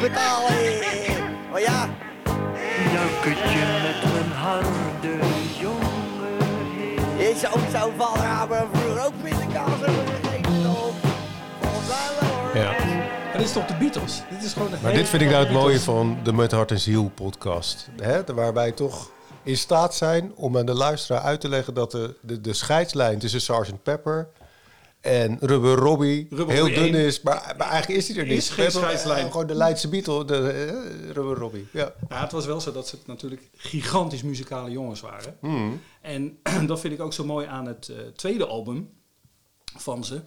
betalen. 0.00 0.52
Maar 1.50 1.60
ja, 1.60 1.88
Jukkertje 2.92 3.58
met 3.82 4.12
mijn 4.12 4.32
harde 4.32 5.18
jongen. 5.60 6.38
is 7.18 7.46
ook 7.46 7.80
zo'n 7.80 7.92
vader 7.96 8.66
vroeger 8.72 9.06
ook 9.06 9.12
pindakaas 9.22 9.80
hebben 9.80 10.06
gegeten. 10.06 10.58
Ja. 12.54 12.70
Maar 12.70 13.36
dit 13.36 13.46
is 13.46 13.52
toch 13.52 13.66
de 13.66 13.76
Beatles? 13.76 14.22
Dit 14.30 14.44
is 14.44 14.52
gewoon 14.52 14.70
de 14.70 14.76
Maar 14.82 14.92
dit 14.92 15.08
vind 15.08 15.22
ik 15.22 15.28
nou 15.28 15.44
het 15.44 15.52
mooie 15.52 15.80
van 15.80 16.18
de 16.22 16.32
Met 16.32 16.52
Hart 16.52 16.70
en 16.70 16.80
Ziel 16.80 17.10
podcast. 17.14 17.88
Hè? 18.02 18.24
Waar 18.34 18.54
wij 18.54 18.72
toch 18.72 19.10
in 19.42 19.56
staat 19.56 19.94
zijn 19.94 20.32
om 20.34 20.58
aan 20.58 20.66
de 20.66 20.74
luisteraar 20.74 21.22
uit 21.22 21.40
te 21.40 21.48
leggen 21.48 21.74
dat 21.74 21.90
de, 21.90 22.16
de, 22.22 22.40
de 22.40 22.52
scheidslijn 22.52 23.18
tussen 23.18 23.40
Sgt. 23.40 23.82
Pepper 23.82 24.28
en 25.08 25.36
Rubber 25.40 25.74
Robbie 25.74 26.26
Rubber 26.30 26.54
heel 26.54 26.64
Robbie 26.66 26.92
dun 26.92 26.94
is. 26.94 27.20
Maar, 27.20 27.54
maar 27.58 27.68
eigenlijk 27.68 28.00
is 28.00 28.06
die 28.06 28.16
er 28.16 28.26
niet. 28.26 28.36
is 28.36 28.50
geen 28.50 28.64
hebben, 28.64 28.82
eh, 28.82 28.88
scheidslijn. 28.88 29.30
Gewoon 29.30 29.46
de 29.46 29.54
Leidse 29.54 29.88
Beatle, 29.88 30.24
de 30.24 30.50
eh, 30.50 31.10
Rubber 31.10 31.36
Robbie. 31.36 31.66
Ja. 31.72 31.92
Ja, 32.08 32.20
het 32.20 32.32
was 32.32 32.46
wel 32.46 32.60
zo 32.60 32.72
dat 32.72 32.88
ze 32.88 32.96
natuurlijk 33.06 33.50
gigantisch 33.56 34.22
muzikale 34.22 34.70
jongens 34.70 35.00
waren. 35.00 35.36
Hmm. 35.40 35.80
En 36.00 36.38
dat 36.66 36.80
vind 36.80 36.94
ik 36.94 37.00
ook 37.00 37.12
zo 37.12 37.24
mooi 37.24 37.46
aan 37.46 37.66
het 37.66 37.88
eh, 37.88 37.96
tweede 38.16 38.46
album 38.46 38.90
van 39.76 40.04
ze. 40.04 40.20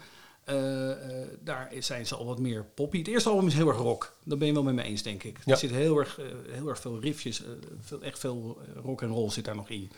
Daar 1.39 1.71
zijn 1.79 2.05
ze 2.05 2.15
al 2.15 2.25
wat 2.25 2.39
meer 2.39 2.65
poppy. 2.75 2.97
Het 2.97 3.07
eerste 3.07 3.29
album 3.29 3.47
is 3.47 3.53
heel 3.53 3.67
erg 3.67 3.77
rock. 3.77 4.15
Daar 4.23 4.37
ben 4.37 4.47
je 4.47 4.53
wel 4.53 4.63
met 4.63 4.73
me 4.73 4.83
eens, 4.83 5.01
denk 5.01 5.23
ik. 5.23 5.37
Ja. 5.45 5.51
Er 5.51 5.57
zit 5.57 5.71
heel 5.71 5.97
erg, 5.97 6.19
heel 6.51 6.67
erg 6.67 6.79
veel 6.79 6.99
riffjes, 6.99 7.43
veel, 7.79 8.01
echt 8.01 8.19
veel 8.19 8.61
rock 8.83 9.01
en 9.01 9.09
roll 9.09 9.29
zit 9.29 9.45
daar 9.45 9.55
nog 9.55 9.69
in. 9.69 9.91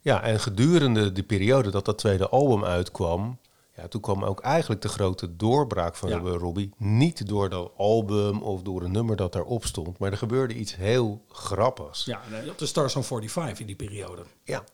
ja, 0.00 0.22
en 0.22 0.40
gedurende 0.40 1.12
die 1.12 1.22
periode 1.22 1.70
dat 1.70 1.84
dat 1.84 1.98
tweede 1.98 2.28
album 2.28 2.64
uitkwam... 2.64 3.38
Ja, 3.76 3.88
toen 3.88 4.00
kwam 4.00 4.24
ook 4.24 4.40
eigenlijk 4.40 4.80
de 4.82 4.88
grote 4.88 5.36
doorbraak 5.36 5.96
van 5.96 6.08
Ja. 6.08 6.18
Robbie. 6.18 6.70
Niet 6.76 7.26
door 7.28 7.48
dat 7.48 7.72
album 7.76 8.42
of 8.42 8.62
door 8.62 8.82
een 8.82 8.92
nummer 8.92 9.16
dat 9.16 9.32
daarop 9.32 9.64
stond. 9.64 9.98
Maar 9.98 10.10
er 10.10 10.18
gebeurde 10.18 10.54
iets 10.54 10.76
heel 10.76 11.24
grappigs. 11.28 12.04
Ja, 12.04 12.20
de 12.56 12.66
Stars 12.66 12.96
on 12.96 13.04
45 13.04 13.60
in 13.60 13.66
die 13.66 13.76
periode. 13.76 14.22
ja. 14.44 14.64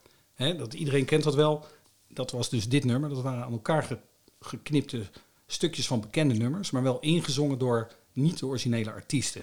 Dat, 0.57 0.75
iedereen 0.75 1.05
kent 1.05 1.25
dat 1.25 1.35
wel. 1.35 1.65
Dat 2.09 2.31
was 2.31 2.49
dus 2.49 2.69
dit 2.69 2.85
nummer. 2.85 3.09
Dat 3.11 3.23
waren 3.23 3.45
aan 3.45 3.53
elkaar 3.53 3.83
ge- 3.83 3.99
geknipte 4.41 5.03
stukjes 5.47 5.87
van 5.87 6.01
bekende 6.01 6.35
nummers, 6.35 6.71
maar 6.71 6.83
wel 6.83 6.99
ingezongen 7.01 7.59
door 7.59 7.89
niet 8.13 8.39
de 8.39 8.47
originele 8.47 8.93
artiesten. 8.93 9.43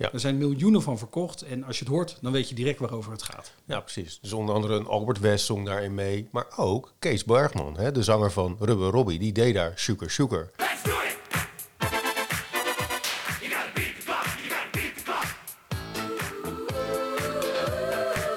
Ja. 0.00 0.12
Er 0.12 0.20
zijn 0.20 0.38
miljoenen 0.38 0.82
van 0.82 0.98
verkocht 0.98 1.42
en 1.42 1.64
als 1.64 1.78
je 1.78 1.84
het 1.84 1.92
hoort, 1.92 2.18
dan 2.20 2.32
weet 2.32 2.48
je 2.48 2.54
direct 2.54 2.78
waarover 2.78 3.12
het 3.12 3.22
gaat. 3.22 3.52
Ja, 3.64 3.80
precies. 3.80 4.18
Dus 4.22 4.32
onder 4.32 4.54
andere 4.54 4.74
een 4.74 4.86
Albert 4.86 5.18
West 5.18 5.44
zong 5.46 5.66
daarin 5.66 5.94
mee. 5.94 6.28
Maar 6.30 6.46
ook 6.56 6.92
Kees 6.98 7.24
Bergman, 7.24 7.76
hè, 7.78 7.92
de 7.92 8.02
zanger 8.02 8.32
van 8.32 8.56
Rubber 8.60 8.90
Robbie, 8.90 9.18
die 9.18 9.32
deed 9.32 9.54
daar 9.54 9.72
Sugar 9.74 10.10
Sugar. 10.10 10.50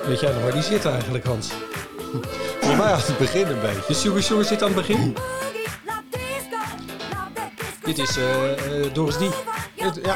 Weet 0.05 0.19
jij 0.19 0.33
nog 0.33 0.41
waar 0.41 0.51
die 0.53 0.61
zit 0.61 0.85
eigenlijk, 0.85 1.25
Hans? 1.25 1.47
Voor 2.61 2.75
mij 2.77 2.91
aan 2.91 2.99
het 2.99 3.17
begin 3.17 3.47
een 3.47 3.59
beetje. 3.61 3.83
De 3.87 3.93
Sugar 3.93 4.23
Sugar 4.23 4.43
zit 4.43 4.61
aan 4.61 4.67
het 4.73 4.87
begin. 4.87 5.15
Dit 7.83 7.97
is 7.97 8.17
eh, 8.17 8.51
eh, 8.85 8.93
Doris 8.93 9.15
D. 9.15 9.19
Het- 9.75 9.99
ja. 10.03 10.15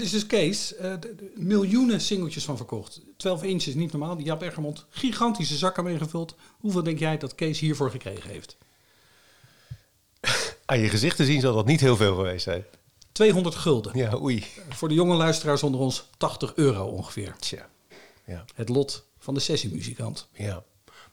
En 0.00 0.06
is 0.06 0.12
dus 0.12 0.26
Kees, 0.26 0.74
eh, 0.74 0.92
miljoenen 1.34 2.00
singeltjes 2.00 2.44
van 2.44 2.56
verkocht. 2.56 3.00
12 3.16 3.42
inches, 3.42 3.74
niet 3.74 3.92
normaal. 3.92 4.16
Die 4.16 4.24
Jaap 4.26 4.42
Egermond, 4.42 4.84
gigantische 4.90 5.56
zakken 5.56 5.84
meegevuld. 5.84 6.34
Hoeveel 6.58 6.82
denk 6.82 6.98
jij 6.98 7.18
dat 7.18 7.34
Kees 7.34 7.58
hiervoor 7.58 7.90
gekregen 7.90 8.30
heeft? 8.30 8.56
Aan 10.66 10.78
je 10.78 10.88
gezicht 10.88 11.16
te 11.16 11.24
zien 11.24 11.40
zal 11.40 11.54
dat 11.54 11.66
niet 11.66 11.80
heel 11.80 11.96
veel 11.96 12.14
geweest 12.14 12.42
zijn. 12.42 12.64
200 13.12 13.54
gulden. 13.54 13.98
Ja, 13.98 14.18
oei. 14.20 14.44
Voor 14.68 14.88
de 14.88 14.94
jonge 14.94 15.14
luisteraars 15.14 15.62
onder 15.62 15.80
ons 15.80 16.04
80 16.16 16.52
euro 16.54 16.84
ongeveer. 16.86 17.34
Tja. 17.38 17.68
Ja, 18.24 18.44
Het 18.54 18.68
lot 18.68 19.04
van 19.18 19.34
de 19.34 19.40
sessiemuzikant. 19.40 20.28
ja. 20.32 20.64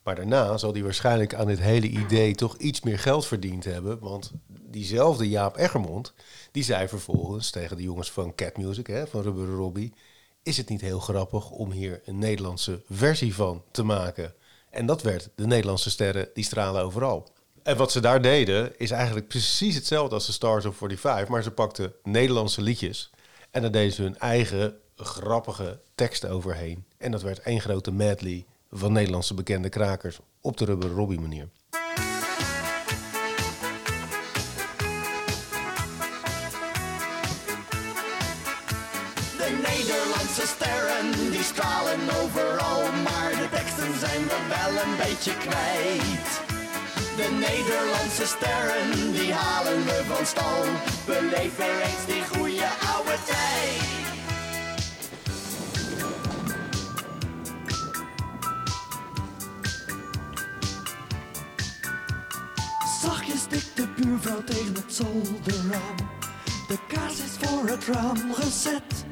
Maar 0.04 0.16
daarna 0.16 0.58
zal 0.58 0.74
hij 0.74 0.84
waarschijnlijk 0.84 1.34
aan 1.34 1.48
dit 1.48 1.60
hele 1.60 1.88
idee 1.88 2.36
toch 2.36 2.58
iets 2.58 2.82
meer 2.82 3.00
geld 3.00 3.26
verdiend 3.26 3.64
hebben. 3.64 4.00
Want 4.00 4.32
diezelfde 4.48 5.30
Jaap 5.30 5.58
Eggermond, 5.58 6.14
die 6.58 6.66
zei 6.66 6.88
vervolgens 6.88 7.50
tegen 7.50 7.78
de 7.78 7.84
jongens 7.84 8.12
van 8.12 8.36
Cat 8.36 8.58
Music, 8.58 8.88
hè, 8.88 9.08
van 9.08 9.22
Rubber 9.22 9.48
Robbie... 9.48 9.94
is 10.44 10.58
het 10.58 10.70
niet 10.70 10.82
heel 10.82 11.00
grappig 11.00 11.50
om 11.50 11.72
hier 11.72 12.02
een 12.06 12.18
Nederlandse 12.18 12.82
versie 12.90 13.36
van 13.36 13.64
te 13.72 13.84
maken? 13.84 14.34
En 14.70 14.86
dat 14.86 15.02
werd 15.02 15.30
de 15.36 15.48
Nederlandse 15.48 15.90
sterren 15.90 16.30
die 16.34 16.44
stralen 16.44 16.82
overal. 16.82 17.28
En 17.64 17.78
wat 17.78 17.92
ze 17.92 18.00
daar 18.00 18.22
deden 18.22 18.80
is 18.80 18.92
eigenlijk 18.92 19.28
precies 19.28 19.76
hetzelfde 19.76 20.16
als 20.16 20.26
de 20.26 20.32
Stars 20.32 20.66
of 20.66 20.76
45, 20.76 21.28
maar 21.28 21.44
ze 21.44 21.52
pakten 21.52 21.94
Nederlandse 22.04 22.62
liedjes 22.62 23.10
en 23.52 23.62
daar 23.62 23.72
deden 23.72 23.94
ze 23.94 24.02
hun 24.02 24.18
eigen 24.18 24.78
grappige 24.96 25.80
teksten 25.96 26.30
overheen. 26.30 26.86
En 26.98 27.12
dat 27.12 27.22
werd 27.22 27.40
één 27.40 27.62
grote 27.62 27.92
medley 27.92 28.46
van 28.72 28.92
Nederlandse 28.92 29.34
bekende 29.34 29.70
krakers 29.70 30.20
op 30.42 30.58
de 30.58 30.66
Rubber 30.66 30.90
Robbie 30.90 31.20
manier. 31.20 31.50
Stralen 41.48 42.00
overal, 42.22 42.82
maar 43.04 43.32
de 43.42 43.48
teksten 43.52 44.00
zijn 44.00 44.24
we 44.32 44.40
wel 44.56 44.74
een 44.84 44.96
beetje 44.98 45.34
kwijt. 45.38 46.30
De 47.20 47.30
Nederlandse 47.48 48.26
sterren 48.26 49.12
die 49.12 49.34
halen 49.34 49.86
we 49.86 50.04
van 50.08 50.26
stal, 50.26 50.64
beleef 51.06 51.60
eens 51.60 52.06
die 52.06 52.24
goede 52.38 52.68
oude 52.96 53.18
tijd. 53.26 53.82
Zachtjes 63.02 63.42
stikt 63.42 63.76
de 63.76 63.88
buurvrouw 63.96 64.44
tegen 64.44 64.74
het 64.76 64.94
zolderraam. 64.94 65.96
De 66.68 66.78
kaars 66.88 67.20
is 67.20 67.36
voor 67.40 67.68
het 67.68 67.86
raam 67.86 68.34
gezet. 68.34 69.06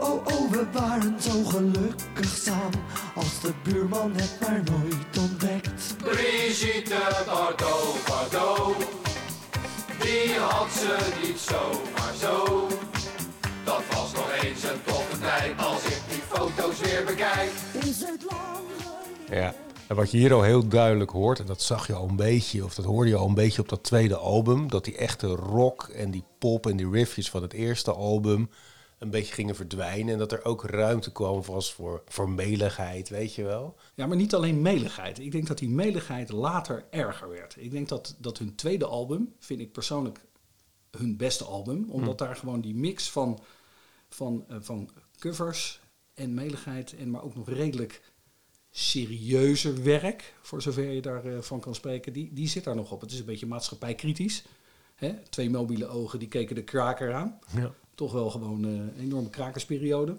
Oh, 0.00 0.10
oh, 0.10 0.26
oh, 0.26 0.50
we 0.50 0.66
waren 0.72 1.22
zo 1.22 1.44
gelukkig 1.44 2.36
samen. 2.42 2.80
Als 3.14 3.40
de 3.40 3.52
buurman 3.62 4.12
het 4.14 4.36
maar 4.40 4.62
nooit 4.64 5.18
ontdekt. 5.18 5.94
Brigitte 5.98 7.22
Bardot, 7.26 7.96
Bardot, 8.08 8.76
die 10.00 10.34
had 10.38 10.70
ze 10.72 10.96
niet 11.22 11.38
zomaar 11.38 12.14
zo. 12.20 12.66
Dat 13.64 13.82
was 13.90 14.12
nog 14.12 14.32
eens 14.42 14.62
een 14.62 14.82
toffe 14.84 15.18
tijd 15.20 15.58
als 15.58 15.84
ik 15.84 16.00
die 16.08 16.22
foto's 16.28 16.80
weer 16.80 17.04
bekijk. 17.06 17.50
Is 17.72 18.00
het 18.00 18.24
lang 18.30 18.66
Ja. 19.30 19.54
En 19.88 19.96
wat 19.98 20.10
je 20.10 20.18
hier 20.18 20.32
al 20.32 20.42
heel 20.42 20.68
duidelijk 20.68 21.10
hoort, 21.10 21.38
en 21.38 21.46
dat 21.46 21.62
zag 21.62 21.86
je 21.86 21.94
al 21.94 22.08
een 22.08 22.16
beetje, 22.16 22.64
of 22.64 22.74
dat 22.74 22.84
hoorde 22.84 23.10
je 23.10 23.16
al 23.16 23.28
een 23.28 23.34
beetje 23.34 23.62
op 23.62 23.68
dat 23.68 23.82
tweede 23.82 24.16
album, 24.16 24.68
dat 24.70 24.84
die 24.84 24.96
echte 24.96 25.26
rock 25.26 25.82
en 25.82 26.10
die 26.10 26.24
pop 26.38 26.66
en 26.66 26.76
die 26.76 26.90
riffjes 26.90 27.30
van 27.30 27.42
het 27.42 27.52
eerste 27.52 27.92
album 27.92 28.50
een 29.02 29.10
beetje 29.10 29.34
gingen 29.34 29.54
verdwijnen. 29.54 30.12
En 30.12 30.18
dat 30.18 30.32
er 30.32 30.44
ook 30.44 30.64
ruimte 30.64 31.12
kwam 31.12 31.42
was 31.42 31.72
voor, 31.72 32.02
voor 32.06 32.30
meligheid, 32.30 33.08
weet 33.08 33.34
je 33.34 33.42
wel. 33.42 33.76
Ja, 33.94 34.06
maar 34.06 34.16
niet 34.16 34.34
alleen 34.34 34.62
meligheid. 34.62 35.18
Ik 35.18 35.32
denk 35.32 35.46
dat 35.46 35.58
die 35.58 35.68
meligheid 35.68 36.30
later 36.30 36.84
erger 36.90 37.28
werd. 37.28 37.56
Ik 37.58 37.70
denk 37.70 37.88
dat, 37.88 38.16
dat 38.18 38.38
hun 38.38 38.54
tweede 38.54 38.86
album, 38.86 39.34
vind 39.38 39.60
ik 39.60 39.72
persoonlijk 39.72 40.24
hun 40.90 41.16
beste 41.16 41.44
album. 41.44 41.90
Omdat 41.90 42.18
daar 42.18 42.36
gewoon 42.36 42.60
die 42.60 42.74
mix 42.74 43.10
van, 43.10 43.40
van, 44.08 44.44
eh, 44.48 44.56
van 44.60 44.90
covers 45.18 45.80
en 46.14 46.34
meligheid... 46.34 46.96
en 46.96 47.10
maar 47.10 47.22
ook 47.22 47.34
nog 47.34 47.48
redelijk 47.48 48.02
serieuzer 48.70 49.82
werk, 49.82 50.34
voor 50.42 50.62
zover 50.62 50.90
je 50.90 51.02
daarvan 51.02 51.42
van 51.42 51.60
kan 51.60 51.74
spreken... 51.74 52.12
Die, 52.12 52.32
die 52.32 52.48
zit 52.48 52.64
daar 52.64 52.76
nog 52.76 52.92
op. 52.92 53.00
Het 53.00 53.12
is 53.12 53.18
een 53.18 53.24
beetje 53.24 53.46
maatschappijkritisch. 53.46 54.44
Hè? 54.94 55.12
Twee 55.28 55.50
mobiele 55.50 55.86
ogen, 55.86 56.18
die 56.18 56.28
keken 56.28 56.54
de 56.54 56.64
kraker 56.64 57.14
aan. 57.14 57.38
Ja. 57.54 57.74
Toch 57.94 58.12
wel 58.12 58.30
gewoon 58.30 58.64
eh, 58.64 58.70
een 58.70 59.00
enorme 59.00 59.30
krakersperiode. 59.30 60.16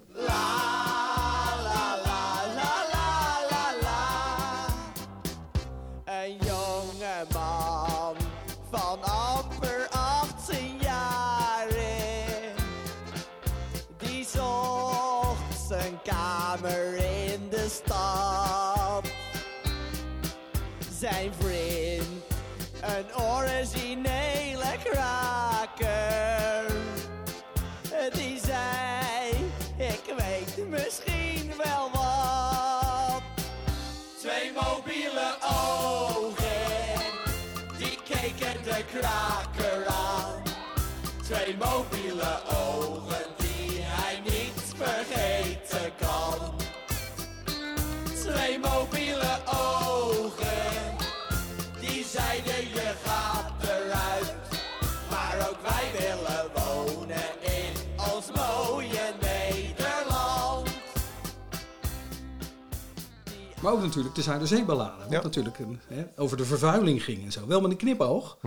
Maar 63.64 63.72
ook 63.74 63.82
natuurlijk 63.82 64.16
de 64.16 64.22
Zuiderzeeballade. 64.22 65.04
Wat 65.04 65.12
Ja. 65.12 65.22
natuurlijk 65.22 65.60
een, 65.60 65.80
hè, 65.88 66.06
over 66.16 66.38
de 66.38 66.46
vervuiling 66.46 67.04
ging 67.04 67.24
en 67.24 67.32
zo. 67.32 67.48
Wel 67.48 67.62
met 67.62 67.72
een 67.72 67.78
knipoog. 67.78 68.38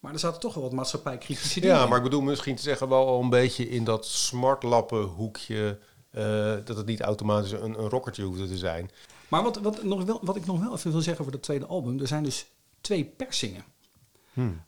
Maar 0.00 0.12
er 0.12 0.18
zaten 0.18 0.40
toch 0.40 0.54
wel 0.54 0.62
wat 0.62 0.72
maatschappijkritische 0.72 1.60
dingen 1.60 1.76
Ja, 1.76 1.86
maar 1.86 1.96
ik 1.98 2.02
bedoel 2.04 2.20
misschien 2.20 2.56
te 2.56 2.62
zeggen 2.62 2.88
wel 2.88 3.06
al 3.06 3.20
een 3.22 3.30
beetje 3.30 3.68
in 3.68 3.84
dat 3.84 4.06
smartlappen 4.06 5.02
hoekje. 5.02 5.78
eh, 6.10 6.54
dat 6.64 6.76
het 6.76 6.86
niet 6.86 7.00
automatisch 7.00 7.50
een, 7.50 7.62
een 7.78 7.88
rockertje 7.88 8.22
hoefde 8.22 8.46
te 8.48 8.56
zijn. 8.58 8.90
Maar 9.28 9.42
wat, 9.42 9.56
wat, 9.60 9.82
nog 9.82 10.04
wel, 10.04 10.18
wat 10.22 10.36
ik 10.36 10.46
nog 10.46 10.60
wel 10.60 10.72
even 10.74 10.90
wil 10.90 11.00
zeggen 11.00 11.20
over 11.20 11.32
dat 11.32 11.42
tweede 11.42 11.66
album. 11.66 12.00
Er 12.00 12.06
zijn 12.06 12.22
dus 12.22 12.46
twee 12.80 13.04
persingen. 13.04 13.64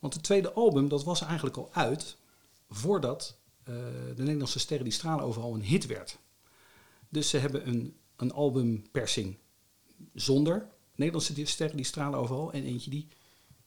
Want 0.00 0.14
het 0.14 0.22
tweede 0.22 0.52
album, 0.52 0.88
dat 0.88 1.04
was 1.04 1.20
eigenlijk 1.22 1.56
al 1.56 1.68
uit... 1.72 2.16
voordat 2.70 3.36
eh, 3.64 3.74
de 4.16 4.22
Nederlandse 4.22 4.58
Sterren 4.58 4.84
die 4.84 4.94
stralen 4.94 5.24
overal 5.24 5.54
een 5.54 5.62
hit 5.62 5.86
werd. 5.86 6.18
Dus 7.08 7.28
ze 7.28 7.38
hebben 7.38 7.68
een, 7.68 7.96
een 8.16 8.32
albumpersing 8.32 9.36
zonder 10.14 10.66
Nederlandse 10.94 11.46
Sterren 11.46 11.76
die 11.76 11.84
stralen 11.86 12.18
overal... 12.18 12.52
en 12.52 12.64
eentje 12.64 12.90
die 12.90 13.08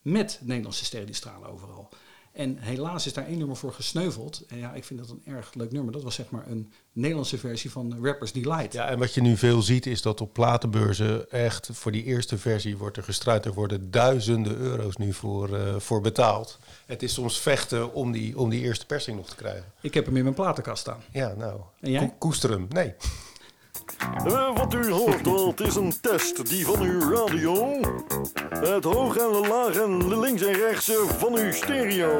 met 0.01 0.39
Nederlandse 0.43 0.85
Sterren 0.85 1.07
die 1.07 1.15
stralen 1.15 1.49
overal. 1.49 1.89
En 2.31 2.57
helaas 2.57 3.05
is 3.05 3.13
daar 3.13 3.25
één 3.27 3.37
nummer 3.37 3.55
voor 3.57 3.73
gesneuveld. 3.73 4.43
En 4.47 4.57
ja, 4.57 4.73
ik 4.73 4.83
vind 4.83 4.99
dat 4.99 5.09
een 5.09 5.21
erg 5.25 5.53
leuk 5.53 5.71
nummer. 5.71 5.93
Dat 5.93 6.03
was 6.03 6.15
zeg 6.15 6.29
maar 6.29 6.47
een 6.47 6.71
Nederlandse 6.91 7.37
versie 7.37 7.71
van 7.71 7.97
Rappers 8.05 8.31
Delight. 8.31 8.73
Ja, 8.73 8.87
en 8.89 8.99
wat 8.99 9.13
je 9.13 9.21
nu 9.21 9.37
veel 9.37 9.61
ziet 9.61 9.85
is 9.85 10.01
dat 10.01 10.21
op 10.21 10.33
platenbeurzen 10.33 11.31
echt 11.31 11.69
voor 11.71 11.91
die 11.91 12.03
eerste 12.03 12.37
versie 12.37 12.77
wordt 12.77 12.97
er 12.97 13.03
gestruid. 13.03 13.45
Er 13.45 13.53
worden 13.53 13.91
duizenden 13.91 14.55
euro's 14.57 14.95
nu 14.97 15.13
voor, 15.13 15.55
eh, 15.57 15.75
voor 15.79 16.01
betaald. 16.01 16.57
Het 16.85 17.03
is 17.03 17.13
soms 17.13 17.39
vechten 17.39 17.93
om 17.93 18.11
die, 18.11 18.37
om 18.39 18.49
die 18.49 18.61
eerste 18.61 18.85
persing 18.85 19.17
nog 19.17 19.29
te 19.29 19.35
krijgen. 19.35 19.71
Ik 19.81 19.93
heb 19.93 20.05
hem 20.05 20.17
in 20.17 20.23
mijn 20.23 20.35
platenkast 20.35 20.81
staan. 20.81 21.01
Ja, 21.11 21.33
nou, 21.37 21.61
En 21.79 21.91
jij? 21.91 22.07
ko- 22.07 22.15
koester 22.17 22.49
hem. 22.49 22.65
Nee. 22.69 22.93
Eh, 24.25 24.57
wat 24.57 24.73
u 24.73 24.89
hoort, 24.91 25.23
dat 25.23 25.67
is 25.67 25.75
een 25.75 25.93
test 26.01 26.49
die 26.49 26.65
van 26.65 26.81
uw 26.81 27.13
radio. 27.13 27.79
Het 28.49 28.83
hoog 28.83 29.17
en 29.17 29.31
de 29.31 29.47
laag 29.49 29.75
en 29.75 30.19
links 30.19 30.41
en 30.41 30.53
rechts 30.53 30.91
van 31.17 31.35
uw 31.35 31.51
stereo. 31.51 32.15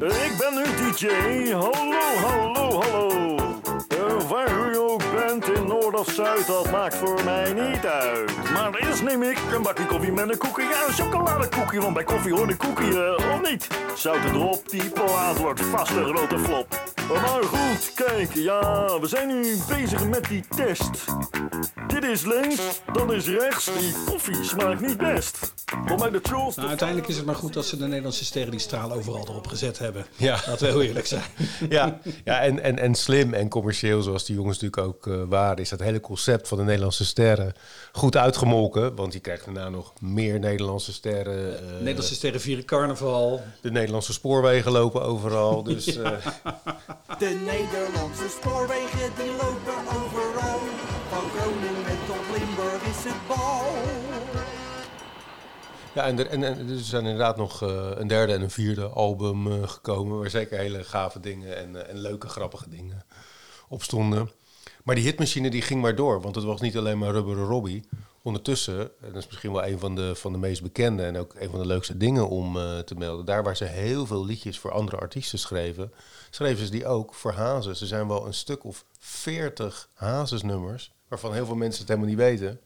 Eh, 0.00 0.24
Ik 0.24 0.34
ben 0.38 0.56
uw 0.64 0.90
DJ. 0.90 1.06
Hallo, 1.52 2.00
hallo, 2.24 2.80
hallo. 2.82 3.36
Eh, 3.88 4.28
Waar 4.28 4.61
bent, 5.38 5.58
in 5.58 5.66
Noord 5.66 5.98
of 5.98 6.10
Zuid, 6.10 6.46
dat 6.46 6.70
maakt 6.70 6.94
voor 6.94 7.24
mij 7.24 7.52
niet 7.52 7.86
uit. 7.86 8.50
Maar 8.52 8.74
eerst 8.74 9.02
neem 9.02 9.22
ik 9.22 9.38
een 9.54 9.62
bakje 9.62 9.86
koffie 9.86 10.12
met 10.12 10.28
een 10.28 10.38
koekje. 10.38 10.62
Ja, 10.62 10.86
een 10.86 10.92
chocoladekoekje, 10.92 11.80
want 11.80 11.94
bij 11.94 12.04
koffie 12.04 12.32
hoort 12.32 12.50
een 12.50 12.56
koekje, 12.56 13.16
eh, 13.18 13.32
of 13.34 13.50
niet? 13.50 13.66
Zout 13.96 14.24
erop, 14.24 14.70
die 14.70 14.90
plaat 14.90 15.38
wordt 15.38 15.60
vast 15.60 15.90
een 15.90 16.04
grote 16.04 16.38
flop. 16.38 16.92
Maar 17.08 17.42
goed, 17.42 17.92
kijk, 17.94 18.34
ja, 18.34 18.60
we 19.00 19.06
zijn 19.06 19.28
nu 19.28 19.56
bezig 19.68 20.08
met 20.08 20.24
die 20.24 20.44
test. 20.56 21.04
Dit 21.86 22.04
is 22.04 22.24
links, 22.24 22.80
dat 22.92 23.12
is 23.12 23.26
rechts. 23.26 23.70
Die 23.78 23.94
koffie 24.06 24.44
smaakt 24.44 24.80
niet 24.80 24.98
best. 24.98 25.52
Voor 25.86 25.98
mij 25.98 26.10
de 26.10 26.20
Nou, 26.30 26.68
uiteindelijk 26.68 27.08
is 27.08 27.16
het 27.16 27.26
maar 27.26 27.34
goed 27.34 27.52
dat 27.52 27.66
ze 27.66 27.76
de 27.76 27.86
Nederlandse 27.86 28.24
sterren 28.24 28.50
die 28.50 28.60
stralen 28.60 28.96
overal 28.96 29.26
erop 29.28 29.46
gezet 29.46 29.78
hebben. 29.78 30.06
Ja. 30.16 30.40
Laten 30.46 30.58
we 30.58 30.66
heel 30.66 30.82
eerlijk 30.82 31.06
zijn. 31.06 31.22
Ja, 31.68 32.00
ja 32.24 32.40
en, 32.40 32.62
en, 32.62 32.78
en 32.78 32.94
slim 32.94 33.34
en 33.34 33.48
commercieel, 33.48 34.02
zoals 34.02 34.24
die 34.24 34.36
jongens 34.36 34.60
natuurlijk 34.60 34.88
ook 34.88 35.06
eh, 35.06 35.21
waren, 35.28 35.56
is 35.58 35.68
dat 35.68 35.80
hele 35.80 36.00
concept 36.00 36.48
van 36.48 36.58
de 36.58 36.64
Nederlandse 36.64 37.04
sterren 37.04 37.52
goed 37.92 38.16
uitgemolken. 38.16 38.94
Want 38.94 39.12
je 39.12 39.20
krijgt 39.20 39.44
daarna 39.44 39.68
nog 39.68 39.92
meer 40.00 40.38
Nederlandse 40.38 40.92
sterren. 40.92 41.58
eh, 41.58 41.78
Nederlandse 41.78 42.14
sterren 42.14 42.40
vieren 42.40 42.64
carnaval. 42.64 43.42
De 43.60 43.70
Nederlandse 43.70 44.12
spoorwegen 44.12 44.72
lopen 44.72 45.02
overal. 45.02 45.62
Dus 45.62 45.86
eh, 45.96 46.10
De 47.18 47.40
Nederlandse 47.44 48.28
spoorwegen 48.40 49.10
die 49.16 49.30
lopen 49.30 49.78
overal. 50.02 50.58
Van 51.10 51.30
Groningen 51.30 51.98
tot 52.06 52.38
Limburg 52.38 52.82
is 52.82 53.04
het 53.04 53.26
bal. 53.28 53.64
ja, 55.94 56.06
en 56.06 56.18
er, 56.18 56.26
en, 56.26 56.44
en 56.44 56.68
er 56.70 56.78
zijn 56.78 57.02
inderdaad 57.02 57.36
nog 57.36 57.62
eh, 57.62 57.90
een 57.94 58.06
derde 58.06 58.32
en 58.32 58.42
een 58.42 58.50
vierde 58.50 58.86
album 58.86 59.46
eh, 59.52 59.68
gekomen. 59.68 60.18
Waar 60.18 60.30
zeker 60.30 60.58
hele 60.58 60.84
gave 60.84 61.20
dingen 61.20 61.56
en, 61.56 61.88
en 61.88 61.98
leuke, 61.98 62.28
grappige 62.28 62.68
dingen 62.68 63.04
op 63.68 63.82
stonden. 63.82 64.30
Maar 64.82 64.94
die 64.94 65.04
hitmachine 65.04 65.50
die 65.50 65.62
ging 65.62 65.80
maar 65.82 65.94
door. 65.94 66.20
Want 66.20 66.34
het 66.34 66.44
was 66.44 66.60
niet 66.60 66.76
alleen 66.76 66.98
maar 66.98 67.10
Rubberen 67.12 67.44
Robbie. 67.44 67.84
Ondertussen, 68.22 68.78
en 68.80 69.12
dat 69.12 69.16
is 69.22 69.26
misschien 69.26 69.52
wel 69.52 69.66
een 69.66 69.78
van 69.78 69.94
de, 69.94 70.14
van 70.14 70.32
de 70.32 70.38
meest 70.38 70.62
bekende 70.62 71.02
en 71.02 71.16
ook 71.16 71.34
een 71.38 71.50
van 71.50 71.60
de 71.60 71.66
leukste 71.66 71.96
dingen 71.96 72.28
om 72.28 72.56
eh, 72.58 72.78
te 72.78 72.94
melden. 72.94 73.24
Daar 73.24 73.42
waar 73.42 73.56
ze 73.56 73.64
heel 73.64 74.06
veel 74.06 74.24
liedjes 74.24 74.58
voor 74.58 74.70
andere 74.72 74.96
artiesten 74.96 75.38
schreven, 75.38 75.92
schreven 76.30 76.64
ze 76.64 76.70
die 76.70 76.86
ook 76.86 77.14
voor 77.14 77.32
Hazes. 77.32 77.80
Er 77.80 77.86
zijn 77.86 78.08
wel 78.08 78.26
een 78.26 78.34
stuk 78.34 78.64
of 78.64 78.84
veertig 78.98 79.88
Hazes-nummers, 79.94 80.92
waarvan 81.08 81.32
heel 81.32 81.46
veel 81.46 81.54
mensen 81.54 81.80
het 81.80 81.88
helemaal 81.88 82.10
niet 82.10 82.18
weten. 82.18 82.60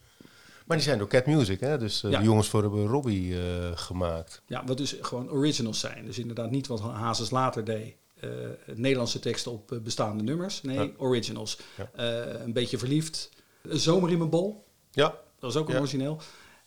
Maar 0.66 0.76
die 0.76 0.86
zijn 0.86 0.98
door 0.98 1.08
Cat 1.08 1.26
Music, 1.26 1.60
hè? 1.60 1.78
dus 1.78 2.02
eh, 2.02 2.10
Ja. 2.10 2.18
de 2.18 2.24
jongens 2.24 2.48
voor 2.48 2.60
Rubberen 2.60 2.86
Robbie 2.86 3.38
eh, 3.38 3.70
gemaakt. 3.74 4.42
Ja, 4.46 4.64
wat 4.64 4.76
dus 4.76 4.96
gewoon 5.00 5.30
originals 5.30 5.80
zijn. 5.80 6.04
Dus 6.04 6.18
inderdaad 6.18 6.50
niet 6.50 6.66
wat 6.66 6.80
Hazes 6.80 7.30
later 7.30 7.64
deed. 7.64 7.94
Eh, 8.20 8.30
Nederlandse 8.74 9.18
teksten 9.18 9.52
op 9.52 9.72
eh, 9.72 9.78
bestaande 9.78 10.22
nummers. 10.22 10.62
Nee, 10.62 10.78
Ja. 10.78 10.90
originals. 10.96 11.58
Ja. 11.76 11.90
Eh, 11.94 12.40
een 12.42 12.52
beetje 12.52 12.78
verliefd. 12.78 13.30
Een 13.62 13.78
zomer 13.78 14.10
in 14.10 14.18
mijn 14.18 14.30
bol. 14.30 14.64
Ja, 14.90 15.14
Dat 15.38 15.50
is 15.50 15.56
ook 15.56 15.68
Ja. 15.70 15.78
origineel. 15.78 16.20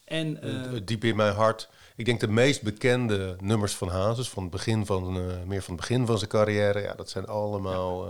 En 0.05 0.39
Diep 0.85 1.03
in 1.03 1.15
mijn 1.15 1.33
hart. 1.35 1.69
Ik 1.95 2.05
denk 2.05 2.19
de 2.19 2.27
meest 2.27 2.61
bekende 2.61 3.35
nummers 3.41 3.75
van 3.75 3.87
Hazes, 3.89 4.29
van 4.29 4.43
het 4.43 4.51
begin 4.51 4.85
van, 4.85 5.13
meer 5.47 5.61
van 5.61 5.73
het 5.73 5.87
begin 5.87 6.05
van 6.05 6.17
zijn 6.17 6.29
carrière, 6.29 6.81
ja, 6.81 6.93
dat 6.93 7.09
zijn 7.09 7.25
allemaal 7.27 8.07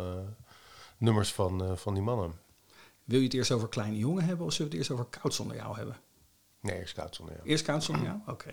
nummers 0.98 1.34
van, 1.34 1.78
van 1.78 1.94
die 1.94 2.04
mannen. 2.04 2.34
wil 3.04 3.18
je 3.20 3.26
het 3.26 3.34
eerst 3.34 3.52
over 3.52 3.70
Kleine 3.70 3.98
Jongen 3.98 4.24
hebben 4.24 4.46
of 4.46 4.54
zullen 4.54 4.72
we 4.72 4.78
het 4.78 4.88
eerst 4.90 5.00
over 5.02 5.20
Koud 5.20 5.34
zonder 5.34 5.56
jou 5.56 5.76
hebben? 5.78 5.98
Nee, 6.62 6.88
Scout 6.88 7.16
zonder 7.16 7.36
jou. 7.36 7.48
Eerst 7.48 7.64
Koud 7.66 7.84
zonder 7.84 8.04
jou? 8.06 8.18
Oké. 8.28 8.50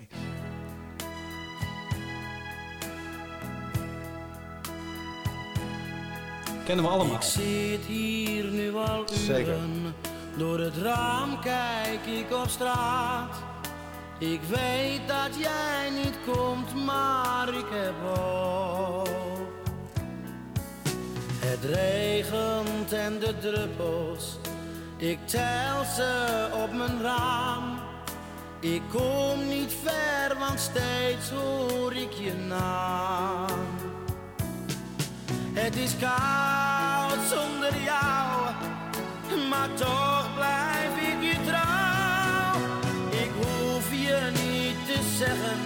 Kennen 6.67 6.85
we 6.85 6.91
allemaal. 6.91 7.15
Ik 7.15 7.23
zit 7.23 7.85
hier 7.87 8.45
nu 8.45 8.75
al 8.75 9.05
Zeker. 9.27 9.53
uren. 9.53 9.95
Door 10.37 10.59
het 10.59 10.77
raam 10.77 11.41
kijk 11.41 12.07
ik 12.07 12.35
op 12.43 12.49
straat. 12.49 13.37
Ik 14.19 14.41
weet 14.43 15.01
dat 15.09 15.39
jij 15.39 15.91
niet 16.05 16.19
komt, 16.27 16.85
maar 16.85 17.49
ik 17.49 17.67
heb 17.71 17.95
hoop. 18.05 19.09
Het 21.39 21.65
regent 21.65 22.93
en 22.93 23.19
de 23.19 23.35
druppels. 23.41 24.39
Ik 24.97 25.19
tel 25.25 25.85
ze 25.97 26.49
op 26.63 26.73
mijn 26.73 27.03
raam. 27.03 27.79
Ik 28.61 28.83
kom 28.93 29.49
niet 29.49 29.73
ver, 29.83 30.39
want 30.39 30.61
steeds 30.61 31.31
hoor 31.31 31.93
ik 31.93 32.13
je 32.13 32.35
naam. 32.49 33.86
Het 35.59 35.77
is 35.77 35.97
koud 35.97 37.21
zonder 37.29 37.83
jou, 37.83 38.55
maar 39.49 39.75
toch 39.75 40.35
blijf 40.35 40.95
ik 41.13 41.23
je 41.23 41.37
trouw. 41.45 42.61
Ik 43.25 43.31
hoef 43.41 43.91
je 43.91 44.31
niet 44.33 44.87
te 44.87 45.17
zeggen 45.17 45.59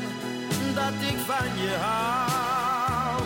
dat 0.75 0.93
ik 1.11 1.19
van 1.19 1.63
je 1.63 1.77
hou. 1.81 3.23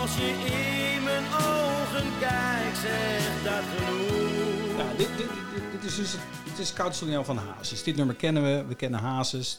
Als 0.00 0.16
je 0.16 0.28
in 0.28 1.02
mijn 1.04 1.24
ogen 1.24 2.08
kijkt, 2.18 2.76
zegt 2.76 3.44
dat 3.44 3.64
genoeg. 3.76 4.96
Dit, 4.96 5.08
dit, 5.16 5.28
dit, 5.54 5.72
dit 5.72 5.84
is 5.84 5.96
dus 5.96 6.12
het, 6.48 6.58
is 6.58 6.72
Koud 6.72 6.96
zonder 6.96 7.14
jou 7.14 7.26
van 7.26 7.36
Hazes. 7.36 7.82
Dit 7.82 7.96
nummer 7.96 8.14
kennen 8.14 8.42
we. 8.42 8.64
We 8.64 8.74
kennen 8.74 9.00
Hazes. 9.00 9.58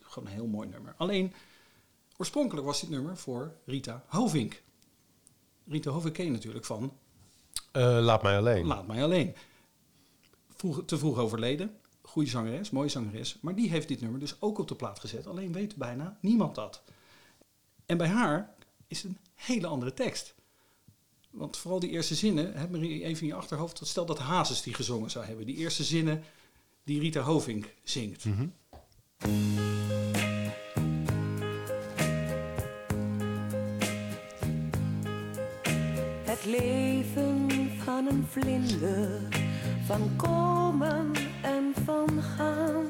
Gewoon 0.00 0.28
een 0.28 0.34
heel 0.34 0.46
mooi 0.46 0.68
nummer. 0.68 0.94
Alleen, 0.96 1.32
oorspronkelijk 2.16 2.66
was 2.66 2.80
dit 2.80 2.90
nummer 2.90 3.16
voor 3.16 3.52
Rita 3.64 4.04
Hovink. 4.06 4.62
Rita 5.70 5.90
je 6.24 6.30
natuurlijk 6.30 6.64
van 6.64 6.82
Eh, 7.72 7.98
laat 8.00 8.22
mij 8.22 8.36
alleen. 8.36 8.66
Laat 8.66 8.86
mij 8.86 9.02
alleen. 9.02 9.34
Vroeg, 10.56 10.82
te 10.86 10.98
vroeg 10.98 11.18
overleden. 11.18 11.76
Goede 12.02 12.28
zangeres, 12.28 12.70
mooie 12.70 12.88
zangeres. 12.88 13.38
Maar 13.40 13.54
die 13.54 13.70
heeft 13.70 13.88
dit 13.88 14.00
nummer 14.00 14.20
dus 14.20 14.36
ook 14.40 14.58
op 14.58 14.68
de 14.68 14.74
plaat 14.74 15.00
gezet. 15.00 15.26
Alleen 15.26 15.52
weet 15.52 15.76
bijna 15.76 16.18
niemand 16.20 16.54
dat. 16.54 16.82
En 17.86 17.96
bij 17.96 18.08
haar 18.08 18.54
is 18.86 19.02
het 19.02 19.10
een 19.10 19.18
hele 19.34 19.66
andere 19.66 19.94
tekst. 19.94 20.34
Want 21.30 21.56
vooral 21.56 21.80
die 21.80 21.90
eerste 21.90 22.14
zinnen, 22.14 22.54
heb 22.54 22.70
maar 22.70 22.80
even 22.80 23.20
in 23.20 23.26
je 23.26 23.34
achterhoofd. 23.34 23.78
dat 23.78 23.88
Stel 23.88 24.06
dat 24.06 24.18
Hazes 24.18 24.62
die 24.62 24.74
gezongen 24.74 25.10
zou 25.10 25.24
hebben. 25.24 25.46
Die 25.46 25.56
eerste 25.56 25.84
zinnen 25.84 26.24
die 26.84 27.00
Rita 27.00 27.20
Hovink 27.20 27.74
zingt. 27.82 28.24
Het 36.40 36.60
leven 36.60 37.50
van 37.84 38.06
een 38.06 38.26
vlinder, 38.30 39.20
van 39.86 40.10
komen 40.16 41.12
en 41.42 41.74
van 41.84 42.22
gaan. 42.36 42.86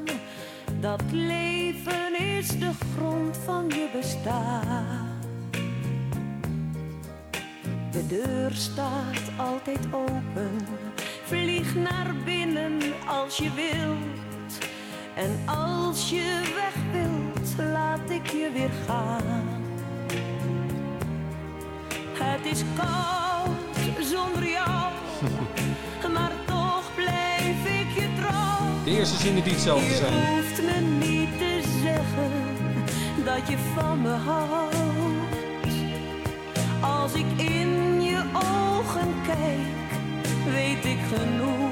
Dat 0.81 1.03
leven 1.11 2.21
is 2.21 2.49
de 2.49 2.71
grond 2.97 3.37
van 3.37 3.69
je 3.69 3.89
bestaan. 3.93 5.19
De 7.91 8.07
deur 8.07 8.51
staat 8.53 9.23
altijd 9.39 9.87
open, 9.93 10.67
vlieg 11.25 11.75
naar 11.75 12.15
binnen 12.25 12.79
als 13.09 13.37
je 13.37 13.51
wilt. 13.55 14.69
En 15.15 15.55
als 15.55 16.11
je 16.11 16.53
weg 16.55 16.93
wilt, 16.93 17.69
laat 17.73 18.11
ik 18.11 18.27
je 18.27 18.51
weer 18.53 18.71
gaan. 18.87 19.49
Het 22.19 22.47
is 22.53 22.63
koud 22.77 23.20
zonder 24.11 24.51
jou, 24.51 24.93
maar 26.15 26.33
toch 26.47 26.91
blijf 26.95 27.81
ik 27.81 28.03
je 28.03 28.09
trouw. 28.21 28.85
De 28.85 28.91
eerste 28.91 29.17
zinnen 29.17 29.43
die 29.45 29.53
hetzelfde 29.53 29.95
zijn. 29.95 30.13
Je 30.13 30.27
hoeft 30.37 30.63
me 30.63 31.07
niet 31.07 31.39
te 31.39 31.61
zeggen 31.83 32.31
dat 33.25 33.49
je 33.49 33.57
van 33.75 34.03
me 34.03 34.09
houdt. 34.11 34.75
Als 36.81 37.13
ik 37.13 37.27
in 37.37 38.03
je 38.03 38.23
ogen 38.35 39.15
kijk, 39.27 39.91
weet 40.53 40.85
ik 40.85 40.99
genoeg. 41.17 41.71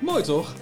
Mooi 0.00 0.22
toch? 0.22 0.52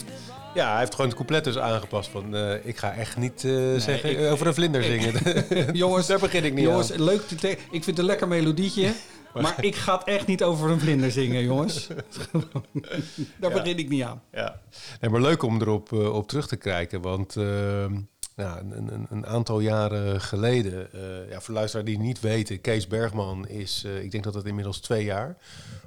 Ja, 0.55 0.71
hij 0.71 0.79
heeft 0.79 0.91
gewoon 0.91 1.07
het 1.07 1.15
couplet 1.17 1.45
dus 1.45 1.59
aangepast 1.59 2.09
van... 2.11 2.37
eh, 2.37 2.55
ik 2.67 2.77
ga 2.79 2.93
echt 2.93 3.17
niet 3.17 3.45
eh, 3.45 3.53
zeggen 3.77 4.11
ik- 4.11 4.19
eh, 4.19 4.33
over 4.33 4.47
een 4.47 4.55
vlinder 4.55 4.83
zingen. 4.83 5.13
Jongens, 5.73 6.07
Daar 6.07 6.19
begin 6.19 6.45
ik 6.45 6.55
niet 6.55 6.65
jongens, 6.65 6.93
aan. 6.93 7.03
leuk. 7.03 7.29
te 7.29 7.35
te- 7.35 7.49
Ik 7.51 7.59
vind 7.71 7.87
het 7.87 7.99
een 7.99 8.05
lekker 8.05 8.29
melodietje. 8.29 8.93
Maar 9.35 9.65
ik 9.65 9.75
ga 9.77 9.99
het 9.99 10.07
echt 10.07 10.27
niet 10.27 10.43
over 10.43 10.71
een 10.71 10.81
vlinder 10.81 11.11
zingen, 11.11 11.43
jongens. 11.43 11.87
Daar 13.41 13.51
Ja. 13.51 13.63
begin 13.63 13.79
ik 13.79 13.89
niet 13.89 14.03
aan. 14.03 14.23
Ja, 14.33 14.61
nee, 15.01 15.11
maar 15.11 15.21
leuk 15.21 15.43
om 15.43 15.61
erop 15.61 15.93
eh, 15.93 16.15
op 16.15 16.29
terug 16.29 16.49
te 16.49 16.57
kijken. 16.57 17.01
Want 17.01 17.37
ehm, 17.37 18.01
ja, 18.37 18.59
een, 18.61 18.93
een, 18.95 19.07
een 19.11 19.27
aantal 19.27 19.61
jaren 19.61 20.21
geleden, 20.21 20.93
eh, 20.93 21.31
ja, 21.31 21.41
voor 21.41 21.55
luisteraars 21.55 21.89
die 21.89 21.99
niet 21.99 22.21
weten, 22.21 22.61
Kees 22.61 22.87
Bergman 22.87 23.49
is, 23.49 23.83
eh, 23.87 24.03
ik 24.03 24.11
denk 24.11 24.25
dat 24.25 24.35
het 24.35 24.47
inmiddels 24.47 24.81
twee 24.81 25.05
jaar, 25.05 25.37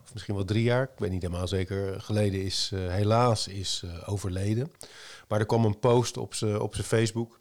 of 0.03 0.13
misschien 0.13 0.35
wel 0.35 0.45
drie 0.45 0.63
jaar, 0.63 0.83
ik 0.83 0.89
weet 0.99 1.11
niet 1.11 1.21
helemaal 1.21 1.47
zeker, 1.47 2.01
geleden 2.01 2.41
is, 2.43 2.71
eh, 2.73 2.79
helaas 2.93 3.47
is 3.47 3.81
eh, 3.85 4.09
overleden. 4.09 4.71
Maar 5.27 5.39
er 5.39 5.45
kwam 5.45 5.65
een 5.65 5.79
post 5.79 6.17
op 6.17 6.33
zijn 6.33 6.59
op 6.59 6.73
zijn 6.75 6.87
Facebook. 6.87 7.39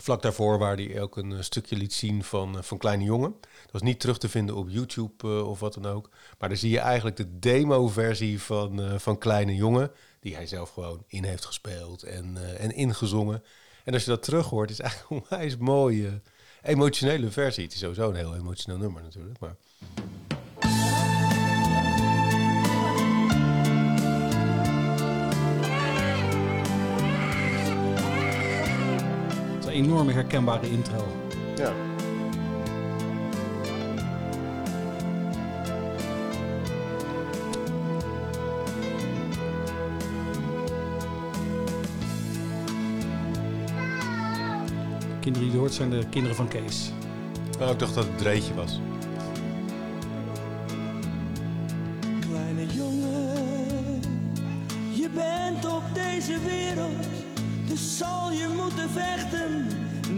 Vlak 0.00 0.22
daarvoor 0.22 0.58
waar 0.58 0.76
hij 0.76 1.00
ook 1.00 1.16
een 1.16 1.32
eh, 1.32 1.40
stukje 1.40 1.76
liet 1.76 1.92
zien 1.92 2.24
van, 2.24 2.56
eh, 2.56 2.62
van 2.62 2.78
Kleine 2.78 3.04
Jongen. 3.04 3.34
Dat 3.40 3.72
was 3.72 3.82
niet 3.82 4.00
terug 4.00 4.18
te 4.18 4.28
vinden 4.28 4.54
op 4.56 4.68
YouTube 4.68 5.28
eh, 5.28 5.48
of 5.48 5.60
wat 5.60 5.74
dan 5.74 5.86
ook. 5.86 6.10
Maar 6.38 6.48
daar 6.48 6.58
zie 6.58 6.70
je 6.70 6.78
eigenlijk 6.78 7.16
de 7.16 7.38
demo-versie 7.38 8.42
van, 8.42 9.00
van 9.00 9.18
Kleine 9.18 9.54
Jongen. 9.54 9.90
Die 10.20 10.34
hij 10.34 10.46
zelf 10.46 10.70
gewoon 10.70 11.04
in 11.06 11.24
heeft 11.24 11.44
gespeeld 11.44 12.02
en, 12.02 12.58
en 12.58 12.74
ingezongen. 12.74 13.42
En 13.84 13.92
als 13.92 14.04
je 14.04 14.10
dat 14.10 14.22
terug 14.22 14.46
hoort, 14.46 14.70
is 14.70 14.76
het 14.78 14.86
eigenlijk 14.86 15.12
onwijs 15.30 15.56
mooi. 15.56 16.06
eh, 16.06 16.12
emotionele 16.62 17.30
versie. 17.30 17.64
Het 17.64 17.72
is 17.72 17.78
sowieso 17.78 18.08
een 18.08 18.14
heel 18.14 18.34
emotioneel 18.34 18.78
nummer 18.78 19.02
natuurlijk. 19.02 19.38
Maar 19.38 19.56
enorme 29.80 30.12
herkenbare 30.12 30.70
intro. 30.70 31.06
ja. 31.56 31.72
De 45.00 45.26
kinderen 45.26 45.48
die 45.48 45.56
je 45.56 45.58
hoort 45.58 45.72
zijn 45.74 45.90
de 45.90 46.06
kinderen 46.10 46.36
van 46.36 46.48
Kees. 46.48 46.92
Nou, 47.58 47.72
ik 47.72 47.78
dacht 47.78 47.94
dat 47.94 48.04
het 48.04 48.18
Dreetje 48.18 48.54
was. 48.54 48.80
Kleine 52.20 52.66
jongen, 52.66 54.00
je 54.92 55.08
bent 55.14 55.64
op 55.66 55.82
deze 55.94 56.38
wereld, 56.40 57.19
dus 57.70 57.96
zal 57.98 58.32
je 58.32 58.48
moeten 58.56 58.90
vechten, 58.90 59.66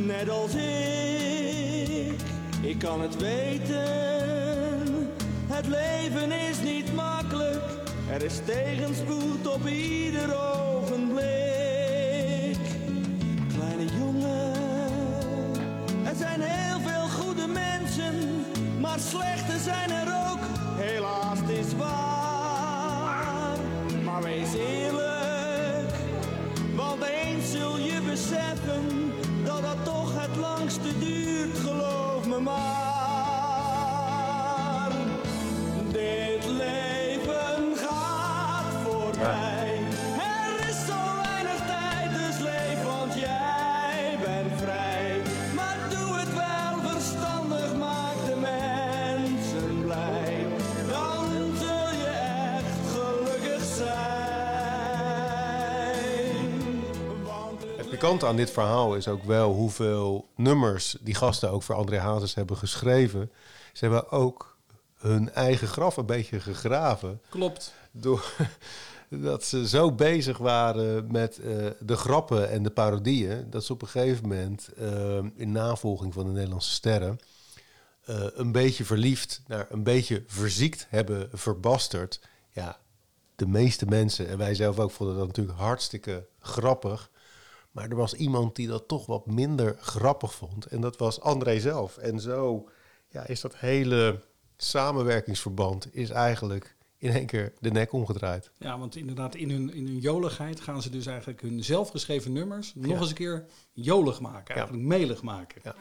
net 0.06 0.30
als 0.30 0.54
ik. 0.54 2.20
Ik 2.60 2.78
kan 2.78 3.00
het 3.00 3.16
weten, 3.16 3.80
het 5.46 5.66
leven 5.66 6.32
is 6.32 6.60
niet 6.64 6.94
makkelijk, 6.94 7.62
er 8.10 8.22
is 8.22 8.40
tegenspoed 8.44 9.46
op 9.54 9.66
ieder 9.66 10.36
ogenblik. 10.54 11.22
Kleine 13.54 13.84
jongen, 13.98 14.52
er 16.04 16.16
zijn 16.16 16.40
heel 16.40 16.80
veel 16.80 17.08
goede 17.08 17.46
mensen, 17.46 18.44
maar 18.80 18.98
slechte 18.98 19.58
zijn 19.64 19.90
er 19.90 20.06
ook. 20.30 20.40
Helaas, 20.76 21.38
is 21.48 21.76
waar. 21.76 23.58
Maar 24.04 24.22
wees 24.22 24.54
eerlijk, 24.54 25.01
zul 27.52 27.78
je 27.78 28.00
beseffen 28.10 29.12
dat 29.44 29.62
dat 29.62 29.84
toch 29.84 30.12
het 30.20 30.36
langste 30.36 30.98
duurt, 30.98 31.58
geloof 31.58 32.26
me 32.26 32.40
maar. 32.40 32.62
Dit 35.92 36.46
leven 36.46 37.76
gaat 37.76 38.72
voorbij. 38.84 39.51
Pikante 58.02 58.26
aan 58.26 58.36
dit 58.36 58.50
verhaal 58.50 58.96
is 58.96 59.08
ook 59.08 59.24
wel 59.24 59.52
hoeveel 59.52 60.28
nummers 60.36 60.96
die 61.00 61.14
gasten 61.14 61.50
ook 61.50 61.62
voor 61.62 61.74
André 61.74 61.98
Hazes 61.98 62.34
hebben 62.34 62.56
geschreven. 62.56 63.32
Ze 63.72 63.84
hebben 63.84 64.10
ook 64.10 64.56
hun 64.94 65.30
eigen 65.30 65.68
graf 65.68 65.96
een 65.96 66.06
beetje 66.06 66.40
gegraven. 66.40 67.20
Klopt. 67.28 67.74
Door 67.90 68.32
dat 69.08 69.44
ze 69.44 69.68
zo 69.68 69.92
bezig 69.92 70.38
waren 70.38 71.12
met 71.12 71.38
eh, 71.38 71.66
de 71.80 71.96
grappen 71.96 72.50
en 72.50 72.62
de 72.62 72.70
parodieën. 72.70 73.50
Dat 73.50 73.64
ze 73.64 73.72
op 73.72 73.82
een 73.82 73.88
gegeven 73.88 74.28
moment 74.28 74.68
eh, 74.76 75.18
in 75.34 75.52
navolging 75.52 76.12
van 76.12 76.24
de 76.24 76.32
Nederlandse 76.32 76.70
sterren. 76.70 77.18
eh, 78.04 78.24
een 78.34 78.52
beetje 78.52 78.84
verliefd 78.84 79.42
naar 79.46 79.66
een 79.70 79.82
beetje 79.82 80.22
verziekt 80.26 80.86
hebben 80.88 81.28
verbasterd. 81.32 82.20
Ja, 82.50 82.78
de 83.36 83.46
meeste 83.46 83.86
mensen, 83.86 84.28
en 84.28 84.38
wij 84.38 84.54
zelf 84.54 84.78
ook, 84.78 84.90
vonden 84.90 85.16
dat 85.16 85.26
natuurlijk 85.26 85.58
hartstikke 85.58 86.26
grappig. 86.40 87.10
Maar 87.72 87.88
er 87.88 87.96
was 87.96 88.14
iemand 88.14 88.56
die 88.56 88.68
dat 88.68 88.88
toch 88.88 89.06
wat 89.06 89.26
minder 89.26 89.76
grappig 89.80 90.34
vond. 90.34 90.66
En 90.66 90.80
dat 90.80 90.96
was 90.96 91.20
André 91.20 91.60
zelf. 91.60 91.96
En 91.96 92.20
zo 92.20 92.68
ja, 93.08 93.26
is 93.26 93.40
dat 93.40 93.56
hele 93.56 94.20
samenwerkingsverband 94.56 95.94
is 95.94 96.10
eigenlijk 96.10 96.76
in 96.98 97.10
één 97.10 97.26
keer 97.26 97.52
de 97.60 97.70
nek 97.70 97.92
omgedraaid. 97.92 98.50
Ja, 98.58 98.78
want 98.78 98.96
inderdaad, 98.96 99.34
in 99.34 99.50
hun, 99.50 99.74
in 99.74 99.86
hun 99.86 99.98
joligheid 99.98 100.60
gaan 100.60 100.82
ze 100.82 100.90
dus 100.90 101.06
eigenlijk 101.06 101.40
hun 101.40 101.64
zelfgeschreven 101.64 102.32
nummers 102.32 102.72
nog 102.74 102.90
Ja. 102.92 102.98
eens 102.98 103.08
een 103.08 103.14
keer 103.14 103.46
jolig 103.72 104.20
maken. 104.20 104.54
Eigenlijk 104.54 104.86
melig 104.86 105.22
maken. 105.22 105.60
Ja. 105.64 105.74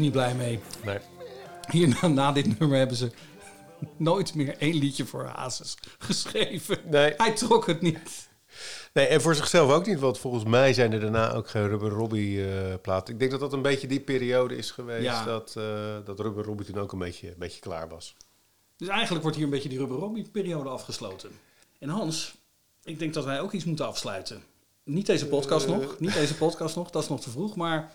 Dus 0.00 0.08
niet 0.08 0.12
blij 0.12 0.34
mee. 0.34 0.60
Nee. 0.84 0.98
Hierna, 1.70 2.08
na 2.08 2.32
dit 2.32 2.58
nummer 2.58 2.78
hebben 2.78 2.96
ze 2.96 3.10
nooit 3.96 4.34
meer 4.34 4.56
één 4.58 4.74
liedje 4.74 5.06
voor 5.06 5.24
Hazes 5.24 5.76
geschreven. 5.98 6.78
Nee. 6.84 7.14
Hij 7.16 7.32
trok 7.32 7.66
het 7.66 7.80
niet. 7.80 8.28
Nee, 8.92 9.06
en 9.06 9.20
voor 9.20 9.34
zichzelf 9.34 9.70
ook 9.72 9.86
niet, 9.86 9.98
want 9.98 10.18
volgens 10.18 10.44
mij 10.44 10.72
zijn 10.72 10.92
er 10.92 11.00
daarna 11.00 11.32
ook 11.32 11.48
geen 11.48 11.68
Rubber 11.68 11.90
Robbie 11.90 12.44
platen. 12.78 13.12
Ik 13.14 13.18
denk 13.20 13.30
dat 13.30 13.40
dat 13.40 13.52
een 13.52 13.62
beetje 13.62 13.86
die 13.86 14.00
periode 14.00 14.56
is 14.56 14.70
geweest 14.70 15.02
Ja. 15.04 15.24
dat, 15.24 15.54
eh, 15.56 15.96
dat 16.04 16.20
Rubber 16.20 16.44
Robbie 16.44 16.66
toen 16.66 16.78
ook 16.78 16.92
een 16.92 16.98
beetje, 16.98 17.28
een 17.28 17.34
beetje 17.38 17.60
klaar 17.60 17.88
was. 17.88 18.16
Dus 18.76 18.88
eigenlijk 18.88 19.22
wordt 19.22 19.36
hier 19.36 19.46
een 19.46 19.52
beetje 19.52 19.68
die 19.68 19.78
Rubber 19.78 19.98
Robbie 19.98 20.28
periode 20.32 20.68
afgesloten. 20.68 21.30
En 21.78 21.88
Hans, 21.88 22.34
ik 22.84 22.98
denk 22.98 23.14
dat 23.14 23.24
wij 23.24 23.40
ook 23.40 23.52
iets 23.52 23.64
moeten 23.64 23.86
afsluiten. 23.86 24.42
Niet 24.84 25.06
deze 25.06 25.26
podcast 25.26 25.66
Eh. 25.66 25.72
nog, 25.76 25.98
niet 25.98 26.12
deze 26.14 26.34
podcast 26.36 26.76
nog, 26.76 26.90
dat 26.90 27.02
is 27.02 27.08
nog 27.08 27.20
te 27.20 27.30
vroeg. 27.30 27.56
Maar 27.56 27.94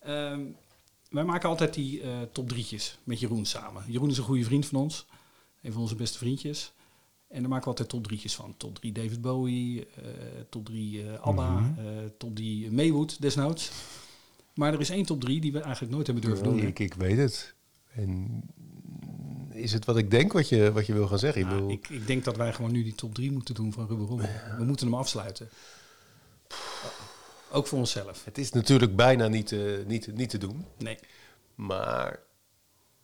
ehm, 0.00 0.40
wij 1.10 1.24
maken 1.24 1.48
altijd 1.48 1.74
die 1.74 2.00
eh, 2.02 2.08
top 2.32 2.48
drietjes 2.48 2.98
met 3.04 3.20
Jeroen 3.20 3.44
samen. 3.46 3.82
Jeroen 3.86 4.10
is 4.10 4.18
een 4.18 4.24
goede 4.24 4.44
vriend 4.44 4.66
van 4.66 4.80
ons, 4.80 5.06
een 5.62 5.72
van 5.72 5.80
onze 5.82 5.94
beste 5.94 6.18
vriendjes. 6.18 6.72
En 7.28 7.40
daar 7.40 7.48
maken 7.48 7.64
we 7.64 7.70
altijd 7.70 7.88
top 7.88 8.04
drietjes 8.04 8.34
van. 8.34 8.54
Top 8.56 8.74
3 8.78 8.92
David 8.92 9.20
Bowie, 9.20 9.86
eh, 9.86 10.02
top 10.48 10.64
3 10.66 11.02
eh, 11.02 11.20
ABBA, 11.20 11.50
Mhm. 11.60 11.72
top 12.18 12.36
3 12.36 12.70
Maywood 12.72 13.20
desnoods. 13.20 13.70
Maar 14.54 14.72
er 14.74 14.80
is 14.80 14.90
één 14.90 15.04
top 15.06 15.20
3 15.20 15.40
die 15.40 15.52
we 15.52 15.60
eigenlijk 15.60 15.92
nooit 15.94 16.06
hebben 16.06 16.24
durven 16.24 16.44
doen. 16.44 16.58
ik, 16.58 16.78
ik 16.78 16.94
weet 16.94 17.16
het. 17.18 17.54
En 17.94 18.42
is 19.52 19.72
het 19.72 19.84
wat 19.84 19.96
ik 19.96 20.10
denk 20.10 20.32
wat 20.32 20.48
je, 20.48 20.72
wat 20.72 20.86
je 20.86 20.92
wil 20.92 21.06
gaan 21.06 21.18
zeggen? 21.18 21.40
Ik 21.40 21.46
Nou, 21.46 21.58
bedoel, 21.60 21.76
ik, 21.76 21.88
ik 21.88 22.06
denk 22.06 22.24
dat 22.24 22.36
wij 22.36 22.52
gewoon 22.52 22.72
nu 22.72 22.82
die 22.82 22.94
top 22.94 23.14
3 23.14 23.32
moeten 23.32 23.54
doen 23.54 23.72
van 23.72 23.86
Rubber 23.86 24.06
Robbie. 24.06 24.28
We 24.58 24.64
moeten 24.64 24.86
hem 24.86 24.94
afsluiten. 24.96 25.48
Ook 27.50 27.66
voor 27.66 27.78
onszelf. 27.78 28.24
Het 28.24 28.38
is 28.38 28.52
natuurlijk 28.52 28.96
bijna 28.96 29.28
niet, 29.28 29.52
eh, 29.52 29.60
niet, 29.86 30.14
niet 30.14 30.30
te 30.30 30.38
doen. 30.38 30.66
Nee. 30.76 30.98
Maar 31.54 32.18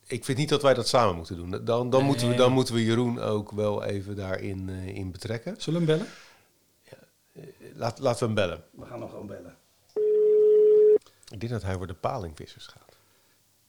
ik 0.07 0.25
vind 0.25 0.39
niet 0.39 0.49
dat 0.49 0.63
wij 0.63 0.75
dat 0.75 0.89
samen 0.89 1.17
moeten 1.17 1.37
doen. 1.37 1.65
Dan, 1.65 1.91
dan, 1.91 2.05
moeten, 2.05 2.29
we, 2.29 2.35
dan 2.35 2.53
moeten 2.53 2.75
we 2.75 2.85
Jeroen 2.85 3.21
ook 3.21 3.51
wel 3.51 3.85
even 3.85 4.17
daarin 4.17 4.69
eh, 4.69 4.87
in 4.87 5.11
betrekken. 5.11 5.55
Zullen 5.59 5.87
we 5.87 5.93
hem 5.93 5.99
bellen? 5.99 6.13
Laat, 7.75 7.99
laten 7.99 8.19
we 8.19 8.25
hem 8.25 8.35
bellen. 8.35 8.65
We 8.71 8.87
gaan 8.87 8.99
nog 8.99 9.11
gewoon 9.11 9.27
bellen. 9.27 9.57
Ik 11.29 11.41
denk 11.41 11.53
dat 11.53 11.63
hij 11.63 11.75
voor 11.77 11.87
de 11.87 11.95
palingvissers 11.95 12.67
gaat. 12.67 12.97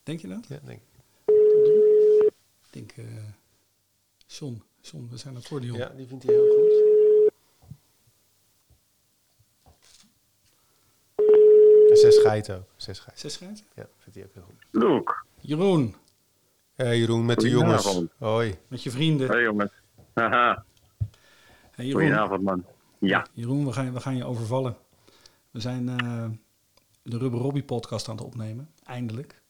Denk 0.02 0.20
je 0.20 0.28
dat? 0.28 0.46
Ja, 0.48 0.58
denk 0.64 0.80
ik. 0.80 0.86
Denk, 2.70 2.92
eh 2.92 3.04
John, 4.26 4.62
John, 4.80 5.08
we 5.10 5.16
zijn 5.16 5.36
accordeon. 5.36 5.76
Ja, 5.76 5.88
die 5.88 6.06
vindt 6.06 6.24
hij 6.24 6.34
heel 6.34 6.48
goed. 6.54 6.97
Geiten 12.02 12.56
ook. 12.56 12.68
Zes 12.76 12.98
geiten. 12.98 13.20
Zes 13.20 13.36
geiten? 13.36 13.64
Ja, 13.74 13.86
vindt 13.98 14.18
hij 14.18 14.24
ook 14.24 14.34
heel 14.34 14.42
goed. 14.42 14.66
Loek. 14.70 15.26
Jeroen, 15.40 15.94
Hey 16.74 16.98
Jeroen, 16.98 17.24
met 17.24 17.40
de 17.40 17.48
jongens. 17.48 18.02
Hoi. 18.18 18.58
met 18.68 18.82
je 18.82 18.90
vrienden. 18.90 19.28
Hey 19.28 19.42
jongens. 19.42 19.72
Haha. 20.14 20.64
Hey, 21.70 21.86
Jeroen, 21.86 22.02
Goedenavond 22.02 22.42
man. 22.42 22.64
Ja. 22.98 23.26
Jeroen 23.32 23.64
we, 23.64 23.72
gaan, 23.72 23.92
we 23.92 24.00
gaan 24.00 24.16
je 24.16 24.24
overvallen. 24.24 24.76
We 25.50 25.60
zijn 25.60 25.88
eh, 25.88 26.24
de 27.02 27.18
Rubber 27.18 27.40
Robbie 27.40 27.62
podcast 27.62 28.08
aan 28.08 28.16
het 28.16 28.24
opnemen. 28.24 28.70
Eindelijk. 28.84 29.42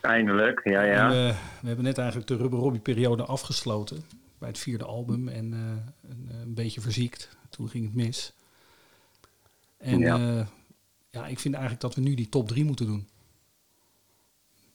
Eindelijk. 0.00 0.60
Ja, 0.64 0.82
ja. 0.82 1.08
we, 1.08 1.34
we 1.60 1.66
hebben 1.66 1.84
net 1.84 1.98
eigenlijk 1.98 2.28
de 2.28 2.36
Rubber 2.36 2.58
Robbie 2.58 2.80
periode 2.80 3.24
afgesloten. 3.24 4.04
Bij 4.38 4.48
het 4.48 4.58
vierde 4.58 4.84
album. 4.84 5.28
En 5.28 5.52
eh, 5.52 6.10
een, 6.10 6.28
een 6.42 6.54
beetje 6.54 6.80
verziekt. 6.80 7.36
Toen 7.50 7.68
ging 7.68 7.84
het 7.84 7.94
mis. 7.94 8.32
En 9.78 9.98
Ja. 9.98 10.16
ja. 10.16 10.46
Ja, 11.10 11.26
ik 11.26 11.38
vind 11.38 11.54
eigenlijk 11.54 11.82
dat 11.82 11.94
we 11.94 12.00
nu 12.00 12.14
die 12.14 12.28
top 12.28 12.48
drie 12.48 12.64
moeten 12.64 12.86
doen. 12.86 13.08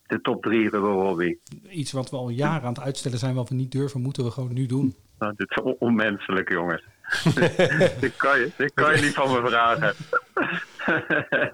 De 0.07 0.21
top 0.21 0.41
drie 0.43 0.69
Rubber 0.69 0.91
Robbie. 0.91 1.39
Iets 1.69 1.91
wat 1.91 2.09
we 2.09 2.15
al 2.17 2.29
jaren 2.29 2.61
aan 2.67 2.73
het 2.73 2.79
uitstellen 2.83 3.17
zijn, 3.19 3.35
wat 3.35 3.49
we 3.49 3.55
niet 3.55 3.71
durven, 3.71 4.01
moeten 4.01 4.23
we 4.23 4.31
gewoon 4.31 4.53
nu 4.53 4.65
doen. 4.65 4.95
Nou, 5.19 5.33
dit 5.37 5.49
is 5.49 5.61
on- 5.63 5.75
onmenselijk, 5.79 6.49
jongens. 6.51 6.83
dit, 7.99 8.15
kan 8.15 8.39
je, 8.39 8.51
dit 8.57 8.73
kan 8.73 8.95
je 8.95 9.01
niet 9.01 9.13
van 9.13 9.31
me 9.31 9.47
vragen. 9.49 9.93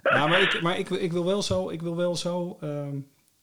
Ja, 0.03 0.27
maar 0.27 0.41
ik, 0.41 0.61
maar 0.61 0.77
ik, 0.79 0.89
ik 0.89 1.11
wil 1.11 1.25
wel 1.25 1.41
zo, 1.41 1.69
ik 1.69 1.81
wil 1.81 1.95
wel 1.95 2.15
zo 2.15 2.57
ehm, 2.61 2.99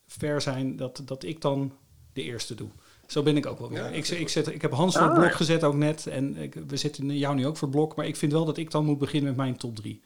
ver 0.07 0.41
zijn 0.41 0.77
dat, 0.77 1.03
dat 1.05 1.23
ik 1.25 1.41
dan 1.41 1.73
de 2.13 2.23
eerste 2.23 2.55
doe. 2.55 2.69
Zo 3.07 3.23
ben 3.23 3.37
ik 3.37 3.47
ook 3.47 3.59
wel 3.59 3.69
weer. 3.71 3.93
ik, 3.93 4.05
zet- 4.05 4.19
ik, 4.21 4.29
zet, 4.29 4.47
ik 4.55 4.63
heb 4.63 4.73
Hans 4.73 4.95
voor 4.97 5.03
het 5.07 5.13
Ah, 5.13 5.19
blok 5.19 5.33
gezet 5.35 5.65
ook 5.65 5.75
net. 5.75 6.07
En 6.07 6.37
ik, 6.37 6.55
we 6.67 6.77
zetten 6.77 7.19
jou 7.19 7.35
nu 7.35 7.47
ook 7.47 7.57
voor 7.57 7.69
blok. 7.69 7.97
Maar 7.97 8.07
ik 8.07 8.17
vind 8.17 8.33
wel 8.33 8.45
dat 8.45 8.57
ik 8.57 8.71
dan 8.71 8.85
moet 8.85 8.99
beginnen 8.99 9.29
met 9.29 9.37
mijn 9.37 9.57
top 9.57 9.77
drie. 9.77 10.03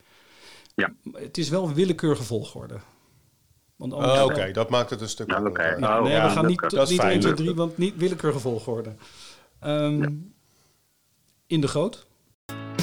Ja. 0.81 0.93
Het 1.12 1.38
is 1.38 1.49
wel 1.49 1.73
willekeurige 1.73 2.23
volgorde. 2.23 2.75
Want 3.77 3.93
anders- 3.93 4.19
Oh, 4.19 4.25
Oké, 4.25 4.51
dat 4.53 4.71
maakt 4.71 4.90
het 4.90 5.01
een 5.01 5.09
stuk 5.09 5.31
Ja, 5.31 5.37
Oh, 5.38 6.03
nee, 6.03 6.12
ja, 6.12 6.25
we 6.29 6.31
gaan 6.35 6.47
niet, 6.47 6.61
dat 6.71 6.88
niet 6.88 7.01
fijn. 7.01 7.11
1, 7.12 7.21
2, 7.21 7.35
3, 7.35 7.55
want 7.55 7.79
niet 7.79 7.97
willekeurige 7.97 8.40
volgorde. 8.40 8.95
Ehm, 9.61 10.09
In 11.47 11.61
de 11.61 11.69
goot. 11.69 12.07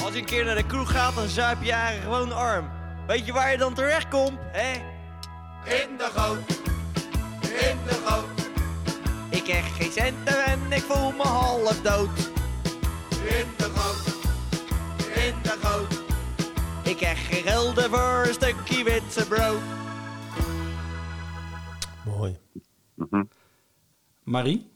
Als 0.04 0.12
je 0.12 0.18
een 0.18 0.24
keer 0.24 0.44
naar 0.44 0.54
de 0.56 0.66
kroeg 0.66 0.90
gaat, 0.90 1.14
dan 1.14 1.28
zuip 1.28 1.62
je 1.62 1.72
eigenlijk 1.72 2.14
gewoon 2.14 2.32
arm. 2.32 2.68
Weet 3.06 3.26
je 3.26 3.32
waar 3.32 3.50
je 3.50 3.58
dan 3.58 3.74
terecht 3.74 4.08
komt, 4.08 4.38
hè? 4.40 4.72
In 5.64 5.96
de 5.96 6.08
goot, 6.14 6.48
in 7.42 7.76
de 7.86 8.02
goot, 8.04 8.24
Ik 9.30 9.44
krijg 9.44 9.76
geen 9.76 9.90
centen 9.92 10.44
en 10.44 10.72
ik 10.72 10.82
voel 10.82 11.10
me 11.12 11.22
half 11.22 11.80
dood. 11.80 12.18
in 13.10 13.46
de 13.56 13.64
goot, 13.74 14.14
in 15.16 15.34
de 15.42 15.54
goot. 15.62 15.97
Ik 16.88 16.96
krijg 16.96 17.26
geen 17.26 17.42
gulden 17.42 17.90
voor 17.90 18.24
een 18.26 18.34
stukje 18.34 18.84
witse 18.84 19.26
brood. 19.28 19.60
Mooi. 22.04 22.36
Marie. 24.24 24.70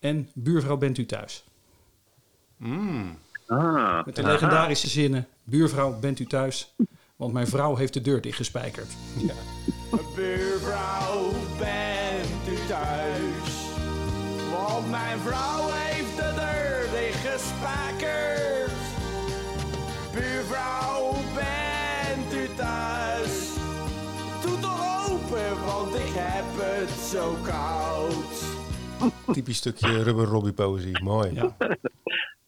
En 0.00 0.28
buurvrouw 0.34 0.76
bent 0.76 0.98
u 0.98 1.06
thuis. 1.06 1.44
Ah. 3.46 4.04
Met 4.04 4.16
de 4.16 4.22
legendarische 4.22 4.88
zinnen. 4.88 5.26
Buurvrouw 5.44 5.98
bent 5.98 6.18
u 6.18 6.26
thuis. 6.26 6.74
Want 7.16 7.32
mijn 7.32 7.46
vrouw 7.46 7.76
heeft 7.76 7.92
de 7.92 8.00
deur 8.00 8.20
dichtgespijkerd. 8.20 8.92
Buurvrouw, 10.14 11.30
bent 11.58 12.48
u 12.48 12.66
thuis? 12.68 13.54
Want 14.50 14.90
mijn 14.90 15.18
vrouw 15.18 15.68
heeft 15.72 16.16
de 16.16 16.32
deur 16.34 17.00
dichtgespijkerd. 17.00 18.72
Buurvrouw, 20.12 21.12
bent 21.34 22.34
u 22.34 22.54
thuis? 22.56 23.48
Doe 24.42 24.58
toch 24.58 25.10
open, 25.10 25.64
want 25.64 25.94
ik 25.94 26.12
heb 26.14 26.44
het 26.56 26.90
zo 27.10 27.36
koud. 27.42 28.39
Typisch 29.32 29.56
stukje 29.56 30.02
Rubber 30.02 30.24
Robbie 30.24 30.52
poëzie. 30.52 31.02
Mooi. 31.02 31.34
Ja. 31.34 31.56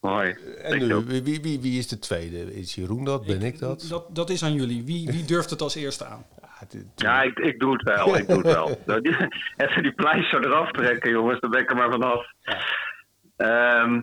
Mooi. 0.01 0.31
En 0.62 0.87
nu, 0.87 0.95
wie, 1.23 1.41
wie, 1.41 1.61
wie 1.61 1.79
is 1.79 1.88
de 1.88 1.99
tweede? 1.99 2.55
Is 2.55 2.75
Jeroen 2.75 3.05
dat? 3.05 3.27
Ben 3.27 3.43
ik 3.43 3.59
dat? 3.59 3.87
Dat, 3.88 4.07
dat 4.17 4.31
is 4.31 4.43
aan 4.45 4.55
jullie. 4.55 4.85
Wie, 4.85 5.07
wie 5.11 5.25
durft 5.33 5.51
het 5.51 5.61
als 5.61 5.75
eerste 5.75 6.05
aan? 6.05 6.25
Ja, 6.97 7.23
ik, 7.23 7.38
ik 7.38 7.61
doe 7.61 7.73
het 7.73 7.83
wel. 7.83 8.17
Ik 8.17 8.27
doe 8.29 8.37
het 8.37 8.47
wel. 8.87 9.01
Die- 9.03 9.17
Even 9.57 9.83
die 9.83 9.93
pleister 9.93 10.45
eraf 10.47 10.71
trekken, 10.71 11.11
jongens. 11.11 11.41
Dan 11.41 11.51
ben 11.51 11.61
ik 11.61 11.71
er 11.71 11.77
maar 11.77 11.91
vanaf. 11.91 12.27
Ehm, 13.37 14.01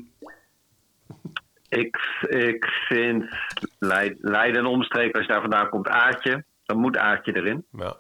ik, 1.70 1.98
ik 2.30 2.66
vind 2.88 3.26
Leid- 3.80 4.18
Leiden 4.22 4.60
en 4.60 4.66
omstreken, 4.68 5.14
als 5.14 5.26
je 5.26 5.32
daar 5.32 5.42
vandaan 5.42 5.70
komt, 5.70 5.88
Aartje. 5.88 6.44
Dan 6.66 6.78
moet 6.78 6.98
Aartje 6.98 7.36
erin. 7.36 7.66
Ja. 7.72 7.96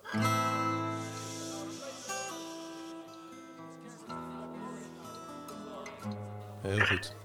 Heel 6.69 6.85
goed. 6.85 7.15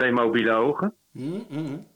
Twee 0.00 0.12
mobiele 0.12 0.52
ogen. 0.52 0.94
Hallo, 1.12 1.89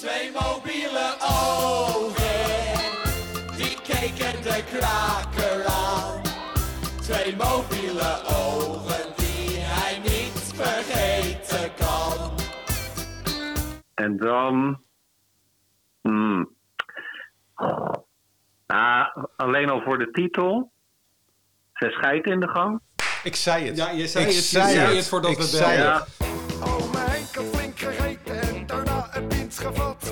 Twee 0.00 0.30
mobiele 0.32 1.16
ogen, 1.20 2.80
die 3.56 3.76
keken 3.82 4.42
de 4.42 4.64
kraker 4.72 5.64
aan. 5.64 6.22
Twee 7.00 7.36
mobiele 7.36 8.20
ogen, 8.26 9.12
die 9.16 9.58
hij 9.58 9.98
niet 9.98 10.52
vergeten 10.54 11.74
kan. 11.74 12.30
En 13.94 14.16
dan. 14.16 14.82
Hmm. 16.00 16.54
Ah, 18.66 19.16
alleen 19.36 19.70
al 19.70 19.80
voor 19.80 19.98
de 19.98 20.10
titel. 20.10 20.72
Zes 21.72 21.96
geiten 21.96 22.32
in 22.32 22.40
de 22.40 22.48
gang. 22.48 22.80
Ik 23.24 23.36
zei 23.36 23.66
het. 23.66 23.76
Ja, 23.76 23.90
je 23.90 24.06
zei 24.06 24.24
Ik 24.24 24.30
het, 24.30 24.40
je 24.40 24.48
zei 24.48 24.72
zei 24.72 24.86
het. 24.86 24.96
het 24.96 25.08
voordat 25.08 25.30
Ik 25.30 25.36
we 25.36 25.42
zei 25.44 26.02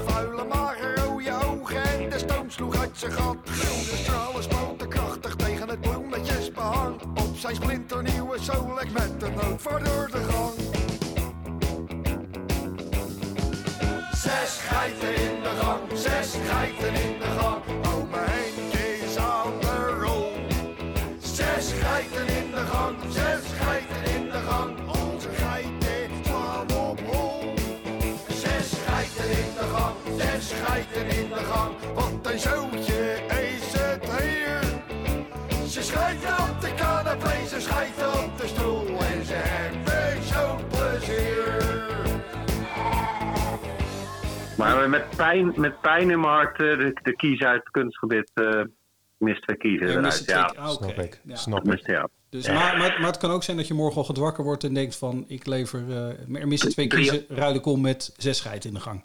Vuile 0.07 0.45
mager, 0.45 0.99
rode 0.99 1.33
ogen 1.47 1.83
en 1.83 2.11
de 2.11 2.19
stoom 2.19 2.51
sloeg 2.51 2.77
uit 2.77 2.91
zijn 2.93 3.13
gat. 3.13 3.37
Gilde 3.45 4.03
stralen 4.03 4.43
spoten 4.43 4.89
krachtig 4.89 5.37
tegen 5.37 5.69
het 5.69 5.81
bloemetjesbehang. 5.81 7.01
Op 7.03 7.37
zijn 7.37 7.55
splinternieuwe 7.55 8.37
Solex 8.41 8.91
met 8.91 9.21
de 9.21 9.29
noodvaarder 9.31 10.11
de 10.11 10.19
gang. 10.19 10.55
Zes 14.13 14.61
geiten 14.69 15.15
in 15.15 15.43
de 15.43 15.53
gang, 15.61 15.81
zes 15.95 16.35
geiten 16.47 16.95
in 16.95 17.19
de 17.19 17.37
gang. 17.39 17.63
Geiten 30.53 31.07
in 31.23 31.29
de 31.29 31.35
gang. 31.35 31.75
Wat 31.95 32.33
een 32.33 32.39
zootje 32.39 33.15
is 33.29 33.73
het 33.81 34.05
hier. 34.23 34.61
Ze 35.69 35.83
schijten 35.83 36.51
op 36.51 36.61
de 36.61 36.75
canapé, 36.77 37.47
ze 37.47 37.61
schijten 37.61 38.09
op 38.25 38.39
de 38.39 38.47
stoel. 38.47 38.87
En 38.87 39.25
ze 39.25 39.35
hebben 39.35 40.23
zo'n 40.25 40.67
plezier. 40.69 41.77
Maar 44.57 44.89
met 44.91 45.05
pijn, 45.17 45.53
met 45.57 45.81
pijn 45.81 46.11
in 46.11 46.21
mijn 46.21 46.33
hart 46.33 46.53
eh, 46.61 46.79
de, 46.79 47.01
de 47.03 47.17
kies 47.17 47.41
uit 47.43 47.61
het 47.65 47.71
kunstgebied 47.71 48.31
eh 48.35 48.61
mist 49.19 49.43
twee 49.43 49.57
kiezen 49.57 49.87
Ja, 49.87 49.93
eruit. 49.93 50.05
mist 50.07 50.23
twee- 50.25 50.37
Ja, 50.37 50.53
ah, 50.57 50.73
oké. 50.73 50.85
Snap 50.85 50.99
ik. 51.05 51.21
Ja. 51.25 51.37
Snap 51.37 51.73
ik. 51.73 51.87
ja. 51.87 52.09
Dus, 52.31 52.47
maar, 52.49 52.55
maar, 52.79 52.97
maar 52.99 53.07
het 53.11 53.17
kan 53.17 53.31
ook 53.31 53.43
zijn 53.43 53.57
dat 53.57 53.67
je 53.67 53.75
morgen 53.75 53.97
al 53.97 54.05
gedwakker 54.05 54.45
wordt 54.45 54.65
en 54.65 54.75
denkt 54.75 54.97
van... 54.97 55.25
ik 55.29 55.47
lever, 55.47 55.85
eh, 55.91 56.41
er 56.41 56.49
missen 56.49 56.71
twee 56.71 56.87
kiezen, 56.87 57.25
ruil 57.29 57.55
ik 57.55 57.67
om 57.67 57.81
met 57.81 58.15
zes 58.17 58.39
scheid 58.39 58.65
in 58.65 58.75
de 58.75 58.81
gang. 58.81 59.05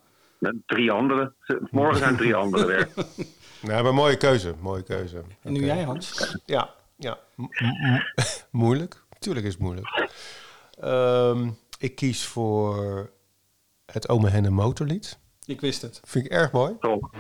Drie 0.65 0.91
anderen. 0.91 1.35
Morgen 1.71 1.97
zijn 1.97 2.15
drie 2.17 2.35
anderen 2.35 2.67
weer. 2.67 2.87
Nou, 3.61 3.83
maar 3.83 3.93
mooie 3.93 4.17
keuze. 4.17 4.53
Mooie 4.61 4.83
keuze. 4.83 5.21
En 5.41 5.53
nu 5.53 5.65
jij, 5.65 5.83
Hans? 5.83 6.35
Ja, 6.45 6.69
ja. 6.95 7.17
M- 7.35 7.45
moeilijk. 8.51 9.03
Tuurlijk 9.19 9.45
is 9.45 9.53
het 9.53 9.61
moeilijk. 9.61 10.09
Ehm, 10.79 11.49
ik 11.79 11.95
kies 11.95 12.25
voor 12.25 13.09
het 13.85 14.09
Ome 14.09 14.29
Henne 14.29 14.49
motorlied. 14.49 15.19
Ik 15.45 15.61
wist 15.61 15.81
het. 15.81 16.01
Vind 16.05 16.25
ik 16.25 16.31
erg 16.31 16.51
mooi. 16.51 16.75
Top. 16.79 17.15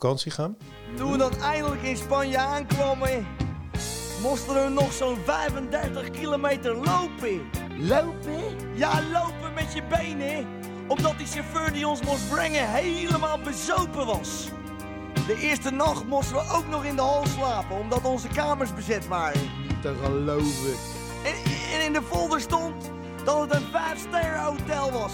Vakantie 0.00 0.30
gaan. 0.30 0.56
Toen 0.96 1.12
we 1.12 1.18
dan 1.18 1.36
eindelijk 1.42 1.82
in 1.82 1.96
Spanje 1.96 2.38
aankwamen, 2.38 3.26
moesten 4.22 4.64
we 4.64 4.68
nog 4.68 4.92
zo'n 4.92 5.16
35 5.24 6.10
kilometer 6.10 6.74
lopen. 6.74 7.40
Lopen? 7.78 8.42
Ja, 8.74 9.02
lopen 9.12 9.54
met 9.54 9.72
je 9.72 9.82
benen. 9.82 10.46
Omdat 10.88 11.18
die 11.18 11.26
chauffeur 11.26 11.72
die 11.72 11.88
ons 11.88 12.02
moest 12.02 12.28
brengen 12.28 12.70
helemaal 12.70 13.38
bezopen 13.38 14.06
was. 14.06 14.48
De 15.26 15.36
eerste 15.40 15.70
nacht 15.70 16.06
moesten 16.06 16.36
we 16.36 16.52
ook 16.52 16.68
nog 16.68 16.84
in 16.84 16.96
de 16.96 17.02
hal 17.02 17.26
slapen, 17.26 17.78
omdat 17.78 18.04
onze 18.04 18.28
kamers 18.28 18.74
bezet 18.74 19.08
waren. 19.08 19.40
Niet 19.68 19.82
te 19.82 19.94
geloven. 20.02 20.74
En, 21.24 21.34
en 21.74 21.84
in 21.84 21.92
de 21.92 22.02
folder 22.02 22.40
stond 22.40 22.90
dat 23.24 23.40
het 23.40 23.52
een 23.52 23.66
5-sterren 23.66 24.44
hotel 24.44 24.92
was. 24.92 25.12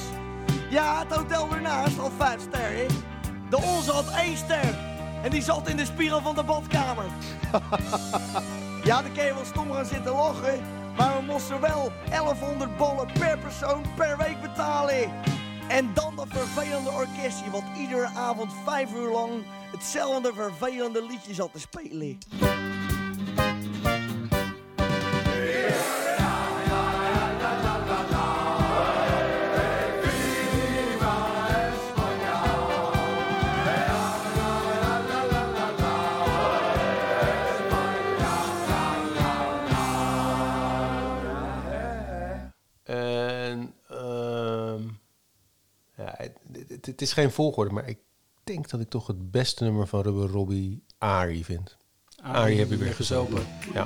Ja, 0.71 0.99
het 0.99 1.17
hotel 1.17 1.49
ernaast 1.55 1.97
had 1.97 2.13
5 2.19 2.41
sterren. 2.41 3.16
De 3.51 3.57
onze 3.57 3.91
had 3.91 4.11
één 4.11 4.37
ster. 4.37 4.79
En 5.23 5.31
die 5.31 5.43
zat 5.43 5.69
in 5.69 5.77
de 5.77 5.85
spiegel 5.85 6.21
van 6.21 6.35
de 6.35 6.43
badkamer. 6.43 7.05
ja, 8.89 9.03
dan 9.03 9.13
kun 9.13 9.25
je 9.25 9.35
wel 9.35 9.45
stom 9.45 9.73
gaan 9.73 9.85
zitten 9.85 10.13
lachen. 10.13 10.61
Maar 10.97 11.17
we 11.17 11.33
moesten 11.33 11.61
wel 11.61 11.93
1100 12.11 12.77
ballen 12.77 13.07
per 13.19 13.39
persoon 13.39 13.85
per 13.97 14.17
week 14.17 14.41
betalen. 14.41 15.11
En 15.69 15.91
dan 15.95 16.17
dat 16.17 16.27
vervelende 16.29 16.91
orkestje 16.91 17.51
wat 17.51 17.65
iedere 17.79 18.07
avond 18.07 18.53
vijf 18.65 18.95
uur 18.95 19.11
lang 19.11 19.31
hetzelfde 19.73 20.33
vervelende 20.35 21.07
liedje 21.07 21.35
zat 21.35 21.53
te 21.53 21.59
spelen. 21.59 22.19
Het, 46.87 47.03
is 47.03 47.13
geen 47.13 47.31
volgorde, 47.31 47.75
maar 47.75 47.89
ik 47.89 47.99
denk 48.45 48.71
dat 48.71 48.81
ik 48.81 48.89
toch 48.89 49.07
het 49.07 49.31
beste 49.31 49.65
nummer 49.65 49.87
van 49.87 50.03
Rubber 50.03 50.29
Robbie 50.29 50.85
Ari 50.99 51.45
vind. 51.45 51.77
Ari 52.23 52.59
heb 52.59 52.71
je 52.71 52.77
weer 52.77 52.95
gezopen. 52.95 53.47
Ja. 53.73 53.85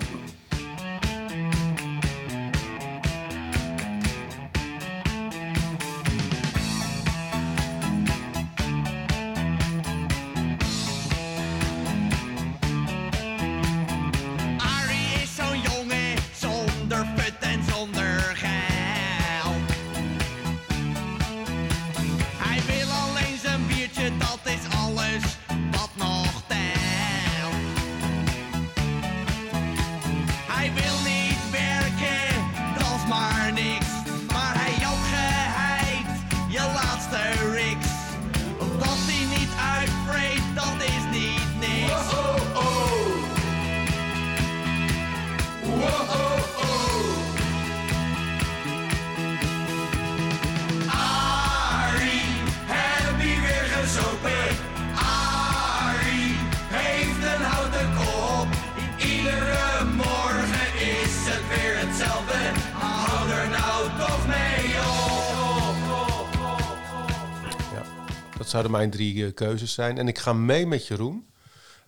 Zouden 68.61 68.81
mijn 68.81 68.91
drie 68.91 69.25
eh, 69.27 69.35
keuzes 69.35 69.73
zijn. 69.75 69.99
En 69.99 70.09
ik 70.09 70.19
ga 70.19 70.33
mee 70.33 70.67
met 70.67 70.87
Jeroen. 70.87 71.27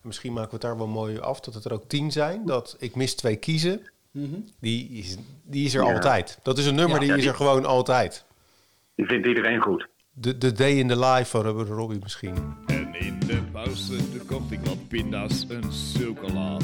Misschien 0.02 0.32
maken 0.32 0.48
we 0.48 0.54
het 0.54 0.64
daar 0.64 0.76
wel 0.76 0.86
mooi 0.86 1.18
af 1.18 1.40
dat 1.40 1.54
het 1.54 1.64
er 1.64 1.72
ook 1.72 1.88
tien 1.88 2.12
zijn. 2.12 2.46
Dat 2.46 2.76
ik 2.78 2.94
mis 2.94 3.14
twee 3.14 3.36
kiezen. 3.36 3.80
Mhm. 4.10 4.34
Die 4.60 4.88
is, 4.88 5.16
die 5.42 5.64
is 5.64 5.74
er 5.74 5.84
Ja. 5.84 5.92
altijd. 5.94 6.38
Dat 6.42 6.58
is 6.58 6.66
een 6.66 6.74
nummer 6.74 6.94
Ja, 6.94 7.00
die 7.00 7.08
ja, 7.08 7.16
is 7.16 7.24
er 7.26 7.34
gewoon 7.34 7.64
altijd. 7.64 8.24
Die 8.94 9.06
vindt 9.06 9.26
iedereen 9.26 9.60
goed. 9.60 9.88
De, 10.12 10.38
de 10.38 10.52
Day 10.52 10.72
in 10.72 10.88
the 10.88 10.98
Life 10.98 11.24
van 11.30 11.42
Rubber 11.42 11.66
Robbie 11.66 11.98
misschien. 12.02 12.34
En 12.66 12.94
in 12.94 13.20
de 13.20 13.42
pauze 13.52 13.96
kocht 14.26 14.50
ik 14.50 14.60
wat 14.64 14.88
pinda's 14.88 15.46
en 15.48 15.62
chocola. 15.72 16.56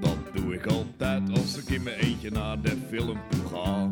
Dat 0.00 0.16
doe 0.34 0.54
ik 0.54 0.66
altijd 0.66 1.22
als 1.30 1.56
ik 1.56 1.68
in 1.68 1.82
mijn 1.82 1.96
eentje 1.98 2.30
naar 2.30 2.60
de 2.60 2.76
film 2.90 3.20
toe 3.30 3.46
ga. 3.52 3.90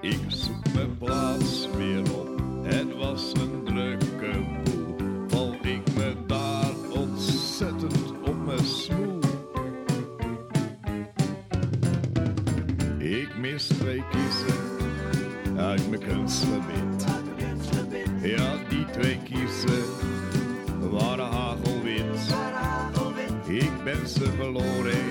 Ik 0.00 0.18
zoek 0.28 0.72
mijn 0.74 0.98
plaats 0.98 1.67
Ja, 18.22 18.56
die 18.68 18.84
twee 18.84 19.18
kiezen 19.24 19.84
waren 20.90 21.24
hagelwit. 21.24 22.34
Ik 23.46 23.84
ben 23.84 24.08
ze 24.08 24.32
verloren 24.36 25.06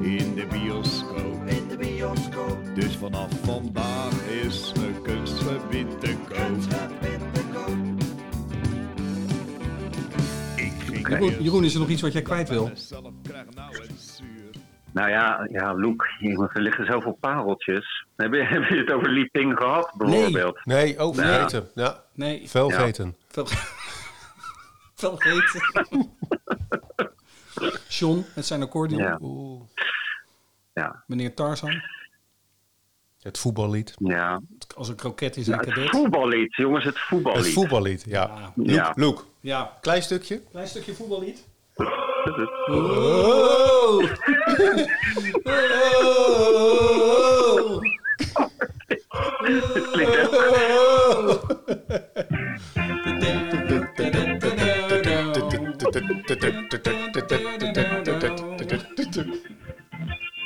in 0.00 0.34
de 0.34 0.46
bioscoop. 0.50 1.46
In 1.46 1.68
de 1.68 1.76
bioscoop. 1.76 2.58
Dus 2.74 2.96
vanaf 2.96 3.28
vandaag 3.42 4.26
is 4.44 4.72
mijn 4.76 5.02
kunstgebied 5.02 6.00
te 6.00 6.16
koop. 11.18 11.40
Jeroen, 11.40 11.64
is 11.64 11.74
er 11.74 11.80
nog 11.80 11.88
iets 11.88 12.02
wat 12.02 12.12
jij 12.12 12.22
kwijt 12.22 12.48
wil? 12.48 12.70
Nou 14.94 15.08
ja, 15.10 15.48
ja, 15.50 15.74
Loek, 15.74 16.06
er 16.52 16.60
liggen 16.62 16.86
zoveel 16.86 17.12
pareltjes. 17.20 18.06
Heb 18.16 18.32
je, 18.34 18.42
heb 18.54 18.64
je 18.68 18.76
het 18.76 18.90
over 18.92 19.08
Li 19.08 19.26
Ping 19.26 19.56
gehad, 19.58 19.92
bijvoorbeeld? 19.96 20.64
Nee, 20.64 21.02
oh, 21.04 21.14
Ja. 21.14 21.22
vergeten. 21.22 21.68
Ja. 21.74 22.02
Nee. 22.12 22.48
Velgeten. 22.48 23.16
Veel 24.94 25.16
gegeten. 25.16 25.62
John 27.88 28.24
met 28.34 28.46
zijn 28.46 28.62
accordeon. 28.62 29.00
Ja. 29.00 29.18
Oeh. 29.20 29.62
Ja. 30.74 31.02
Meneer 31.06 31.34
Tarzan. 31.34 31.82
Het 33.22 33.38
voetballied. 33.38 33.94
Ja. 33.98 34.40
Als 34.76 34.88
een 34.88 34.94
kroket 34.96 35.36
in 35.36 35.42
Ja, 35.44 35.62
zijn 35.64 35.80
het 35.80 35.90
voetballied, 35.90 36.54
jongens, 36.54 36.84
het 36.84 36.98
voetballied. 36.98 37.44
Het 37.44 37.52
voetballied, 37.54 38.04
ja. 38.06 38.52
Loek, 38.54 38.68
Ja. 38.68 38.92
Loek, 38.96 39.26
Ja. 39.40 39.78
klein 39.80 40.02
stukje. 40.02 40.40
Klein 40.50 40.66
stukje 40.68 40.94
voetballied. 40.94 41.46
Oh. 41.76 41.84
Het 49.42 49.90
klinkt 49.92 50.30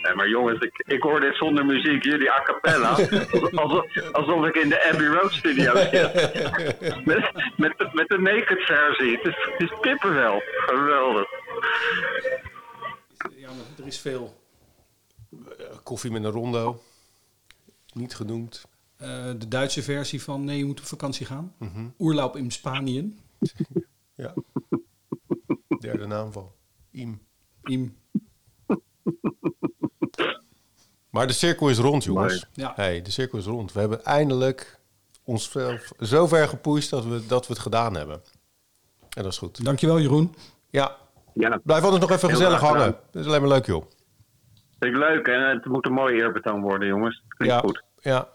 Nee, 0.09 0.17
maar 0.17 0.29
jongens, 0.29 0.61
ik, 0.61 0.83
ik 0.87 1.03
hoor 1.03 1.21
dit 1.21 1.37
zonder 1.37 1.67
muziek, 1.67 2.05
jullie 2.05 2.31
a 2.33 2.43
cappella. 2.43 2.91
alsof, 3.63 4.13
alsof 4.13 4.47
ik 4.47 4.55
in 4.55 4.69
de 4.69 4.91
Abbey 4.93 5.07
Road 5.07 5.33
studio 5.33 5.77
zit. 5.77 7.05
met, 7.05 7.33
met, 7.57 7.79
de- 7.79 7.91
met 7.93 8.09
de 8.09 8.19
naked 8.19 8.61
versie. 8.65 9.17
Het 9.17 9.27
is, 9.27 9.37
het 9.53 9.71
is 9.71 9.77
kippenvel. 9.81 10.43
Geweldig. 10.67 11.27
Ja, 13.37 13.47
maar 13.49 13.65
er 13.79 13.87
is 13.87 13.99
veel. 14.01 14.41
Koffie 15.83 16.11
met 16.11 16.25
een 16.25 16.31
rondo. 16.31 16.83
Niet 17.93 18.15
genoemd. 18.15 18.65
Eh, 18.97 19.09
de 19.39 19.49
Duitse 19.49 19.83
versie 19.83 20.23
van 20.23 20.45
Nee, 20.45 20.59
je 20.59 20.65
moet 20.65 20.81
op 20.81 20.87
vakantie 20.87 21.27
gaan. 21.27 21.55
Oerlaub 21.99 22.37
in 22.37 22.51
Spanje. 22.51 23.13
Ja. 24.15 24.35
Derde 25.79 26.07
naamval. 26.07 26.57
Iem. 26.91 27.21
Iem. 27.63 27.98
Maar 31.19 31.27
de 31.27 31.33
cirkel 31.33 31.69
is 31.69 31.79
rond, 31.79 32.05
jongens. 32.05 32.47
Ja. 32.53 32.73
Hey, 32.77 33.03
de 33.03 33.11
cirkel 33.11 33.39
is 33.39 33.45
rond. 33.45 33.73
We 33.73 33.81
hebben 33.81 34.05
eindelijk 34.05 34.79
onszelf 35.25 35.91
zo 36.01 36.27
ver 36.27 36.49
gepusht 36.49 36.91
dat 36.91 37.05
we, 37.05 37.27
dat 37.27 37.47
we 37.47 37.53
het 37.53 37.63
gedaan 37.63 37.95
hebben. 37.95 38.21
En 39.17 39.23
dat 39.23 39.33
is 39.33 39.39
goed. 39.39 39.65
Dankjewel, 39.65 40.01
Jeroen. 40.01 40.35
Ja. 40.71 40.97
Ja. 41.35 41.61
Blijf 41.65 41.83
altijd 41.83 42.01
nog 42.01 42.11
even 42.11 42.29
Heel 42.29 42.37
gezellig 42.39 42.61
hangen. 42.61 42.81
gedaan. 42.81 43.01
Dat 43.11 43.23
is 43.23 43.29
alleen 43.29 43.41
maar 43.41 43.51
leuk, 43.51 43.67
joh. 43.67 43.85
Vind 44.79 44.95
ik 44.95 45.01
leuk 45.01 45.27
en 45.27 45.49
het 45.49 45.65
moet 45.65 45.87
een 45.87 45.93
mooie 45.93 46.17
eerbetoon 46.17 46.61
worden, 46.61 46.89
jongens. 46.89 47.23
Klinkt 47.29 47.55
ja, 47.55 47.61
goed. 47.61 47.83
Ja. 48.01 48.29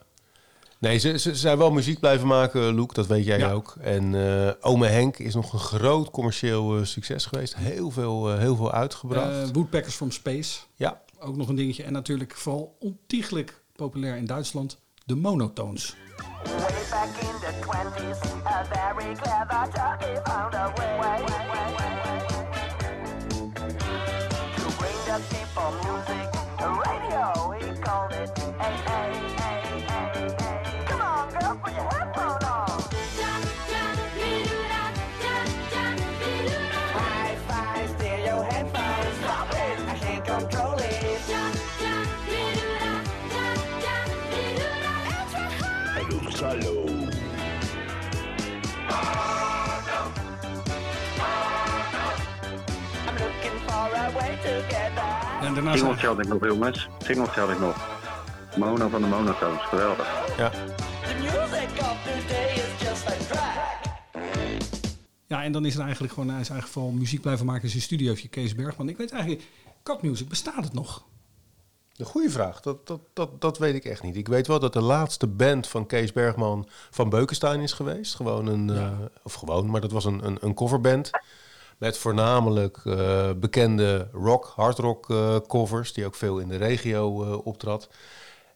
Nee, 0.79 0.97
ze, 0.97 1.19
ze 1.19 1.35
zijn 1.35 1.57
wel 1.57 1.71
muziek 1.71 1.99
blijven 1.99 2.27
maken, 2.27 2.75
Loek. 2.75 2.93
Dat 2.93 3.07
weet 3.07 3.25
jij 3.25 3.53
ook. 3.53 3.75
En 3.81 4.15
eh 4.15 4.51
Ome 4.61 4.87
Henk 4.87 5.17
is 5.17 5.35
nog 5.35 5.53
een 5.53 5.59
groot 5.59 6.09
commercieel 6.09 6.77
eh, 6.77 6.83
succes 6.83 7.25
geweest. 7.25 7.55
Heel 7.55 7.91
veel, 7.91 8.31
eh, 8.31 8.37
heel 8.37 8.55
veel 8.55 8.71
uitgebracht. 8.71 9.41
Eh, 9.41 9.47
Woodpeckers 9.53 9.95
from 9.95 10.11
Space. 10.11 10.59
Ja. 10.75 11.01
Ook 11.23 11.35
nog 11.35 11.47
een 11.47 11.55
dingetje. 11.55 11.83
En 11.83 11.93
natuurlijk 11.93 12.35
vooral 12.35 12.75
ontiegelijk 12.79 13.63
populair 13.75 14.15
in 14.15 14.25
Duitsland. 14.25 14.79
De 15.05 15.15
monotones. 15.15 15.95
Way 16.43 16.55
back 16.89 17.15
in 17.21 17.39
the 17.39 17.53
20s, 17.61 18.45
a 18.45 18.65
very 18.65 19.15
clever 19.15 19.69
jockey 19.73 20.21
found 20.23 20.53
a 20.53 20.73
way 20.75 21.92
En 55.43 55.53
daarna 55.53 55.75
Singeltje 55.75 56.07
had 56.07 56.19
ik 56.19 56.27
nog, 56.27 56.45
jongens. 56.45 56.89
Singeltje 56.99 57.39
had 57.39 57.49
ik 57.49 57.59
nog. 57.59 57.75
Mono 58.57 58.87
van 58.87 59.01
de 59.01 59.07
monotones, 59.07 59.61
geweldig. 59.61 60.37
Ja. 60.37 60.49
The 60.49 61.15
music 61.19 61.79
of 61.79 61.97
today 62.03 62.53
is 62.53 62.87
just 62.87 63.07
a 63.07 63.13
track. 63.29 64.21
Ja, 65.27 65.43
en 65.43 65.51
dan 65.51 65.65
is 65.65 65.75
er 65.75 65.81
eigenlijk 65.81 66.13
gewoon, 66.13 66.29
hij 66.29 66.39
is 66.39 66.49
eigenlijk 66.49 66.79
vooral 66.79 66.91
muziek 66.91 67.21
blijven 67.21 67.45
maken 67.45 67.63
in 67.63 67.69
zijn 67.69 67.81
studiootje, 67.81 68.27
Kees 68.27 68.55
Bergman. 68.55 68.89
Ik 68.89 68.97
weet 68.97 69.11
eigenlijk, 69.11 69.43
Cat 69.83 70.01
Music, 70.01 70.27
bestaat 70.27 70.63
het 70.63 70.73
nog? 70.73 71.05
Een 71.97 72.05
goede 72.05 72.29
vraag. 72.29 72.61
Dat, 72.61 72.87
dat, 72.87 72.99
dat, 73.13 73.41
dat 73.41 73.57
weet 73.57 73.75
ik 73.75 73.85
echt 73.85 74.03
niet. 74.03 74.15
Ik 74.15 74.27
weet 74.27 74.47
wel 74.47 74.59
dat 74.59 74.73
de 74.73 74.81
laatste 74.81 75.27
band 75.27 75.67
van 75.67 75.85
Kees 75.85 76.11
Bergman 76.11 76.67
van 76.89 77.09
Beukenstein 77.09 77.59
is 77.59 77.73
geweest. 77.73 78.15
Gewoon 78.15 78.47
een, 78.47 78.69
eh, 78.69 78.91
of 79.23 79.33
gewoon, 79.33 79.69
maar 79.69 79.81
dat 79.81 79.91
was 79.91 80.05
een, 80.05 80.25
een, 80.25 80.37
een 80.41 80.53
coverband. 80.53 81.09
Met 81.83 81.97
voornamelijk 81.97 82.77
eh, 82.85 83.31
bekende 83.37 84.07
rock, 84.11 84.53
hardrock 84.55 85.09
eh, 85.09 85.37
covers, 85.47 85.93
die 85.93 86.05
ook 86.05 86.15
veel 86.15 86.39
in 86.39 86.47
de 86.47 86.55
regio 86.55 87.23
eh, 87.23 87.45
optrad. 87.45 87.89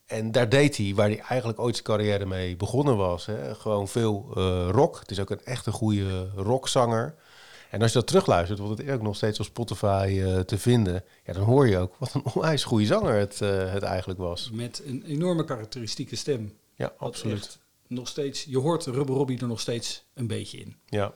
En 0.05 0.31
daar 0.31 0.49
deed 0.49 0.77
hij, 0.77 0.93
waar 0.95 1.07
hij 1.07 1.19
eigenlijk 1.19 1.59
ooit 1.59 1.73
zijn 1.73 1.87
carrière 1.87 2.25
mee 2.25 2.55
begonnen 2.55 2.97
was. 2.97 3.25
Hè. 3.25 3.55
Gewoon 3.55 3.87
veel 3.87 4.31
rock. 4.71 4.99
Het 4.99 5.11
is 5.11 5.19
ook 5.19 5.29
een 5.29 5.43
echt 5.43 5.65
een 5.65 5.73
goede 5.73 6.29
rockzanger. 6.35 7.15
En 7.69 7.81
als 7.81 7.91
je 7.91 7.97
dat 7.97 8.07
terugluistert, 8.07 8.59
want 8.59 8.77
het 8.77 8.87
is 8.87 8.93
ook 8.93 9.01
nog 9.01 9.15
steeds 9.15 9.39
op 9.39 9.45
Spotify 9.45 10.23
te 10.45 10.57
vinden. 10.57 11.03
Ja, 11.25 11.33
dan 11.33 11.43
hoor 11.43 11.67
je 11.67 11.77
ook 11.77 11.95
wat 11.97 12.13
een 12.13 12.25
onwijs 12.33 12.63
goede 12.63 12.85
zanger 12.85 13.13
het, 13.13 13.39
het 13.39 13.83
eigenlijk 13.83 14.19
was. 14.19 14.49
Met 14.53 14.81
een 14.85 15.03
enorme 15.03 15.45
karakteristieke 15.45 16.15
stem. 16.15 16.53
Ja, 16.75 16.93
absoluut. 16.97 17.59
Nog 17.87 18.07
steeds, 18.07 18.43
je 18.43 18.59
hoort 18.59 18.85
Rubber 18.85 19.15
Robbie 19.15 19.39
er 19.39 19.47
nog 19.47 19.59
steeds 19.59 20.03
een 20.13 20.27
beetje 20.27 20.57
in. 20.57 20.75
Ja. 20.85 21.13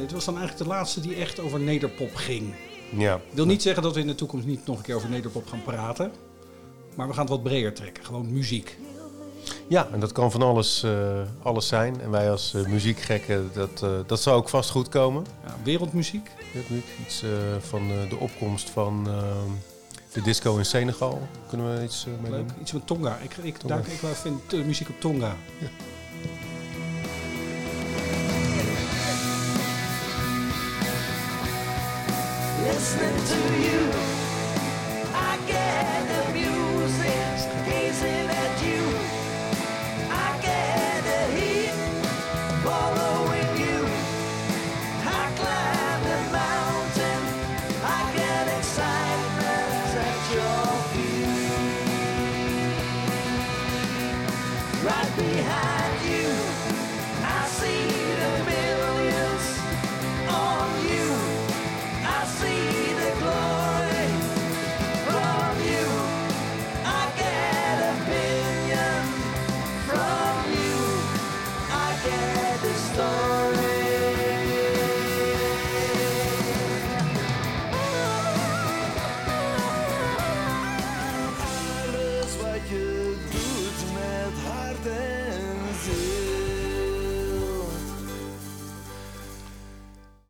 Dit 0.00 0.12
was 0.12 0.24
dan 0.24 0.36
eigenlijk 0.38 0.68
de 0.68 0.74
laatste 0.76 1.00
die 1.00 1.14
echt 1.14 1.40
over 1.40 1.60
nederpop 1.60 2.14
ging. 2.14 2.54
Ja. 2.96 3.14
Ik 3.14 3.20
wil 3.30 3.46
niet 3.46 3.62
zeggen 3.62 3.82
dat 3.82 3.94
we 3.94 4.00
in 4.00 4.06
de 4.06 4.14
toekomst 4.14 4.46
niet 4.46 4.66
nog 4.66 4.76
een 4.76 4.82
keer 4.82 4.94
over 4.94 5.08
nederpop 5.08 5.46
gaan 5.46 5.62
praten. 5.62 6.12
Maar 6.94 7.06
we 7.06 7.12
gaan 7.12 7.22
het 7.22 7.30
wat 7.30 7.42
breder 7.42 7.72
trekken. 7.72 8.04
Gewoon 8.04 8.32
muziek. 8.32 8.78
Ja, 9.68 9.88
en 9.92 10.00
dat 10.00 10.12
kan 10.12 10.30
van 10.30 10.42
alles, 10.42 10.82
eh, 10.82 11.20
alles 11.42 11.68
zijn. 11.68 12.00
En 12.00 12.10
wij 12.10 12.30
als 12.30 12.54
eh, 12.54 12.66
muziekgekken, 12.66 13.50
dat, 13.52 13.82
eh, 13.82 13.90
dat 14.06 14.20
zou 14.20 14.36
ook 14.36 14.48
vast 14.48 14.70
goed 14.70 14.88
komen. 14.88 15.26
Ja, 15.46 15.56
wereldmuziek. 15.62 16.30
Wereldmuziek. 16.52 16.86
Iets 17.06 17.24
van 17.60 17.88
de 18.08 18.16
opkomst 18.16 18.70
van 18.70 19.08
de 20.14 20.22
disco 20.22 20.56
in 20.56 20.64
Senegal. 20.64 21.28
Kunnen 21.48 21.78
we 21.78 21.84
iets 21.84 22.06
eh, 22.06 22.12
mee 22.22 22.30
Leuk. 22.30 22.48
doen? 22.48 22.56
Iets 22.60 22.72
met 22.72 22.86
Tonga. 22.86 23.18
Ik, 23.22 23.36
ik, 23.36 23.56
Tonga. 23.56 23.74
Daar, 23.74 23.86
ik 23.86 24.16
vind 24.16 24.66
muziek 24.66 24.88
op 24.88 25.00
Tonga. 25.00 25.36
Listening 32.64 33.14
to 33.26 33.60
you 33.60 34.03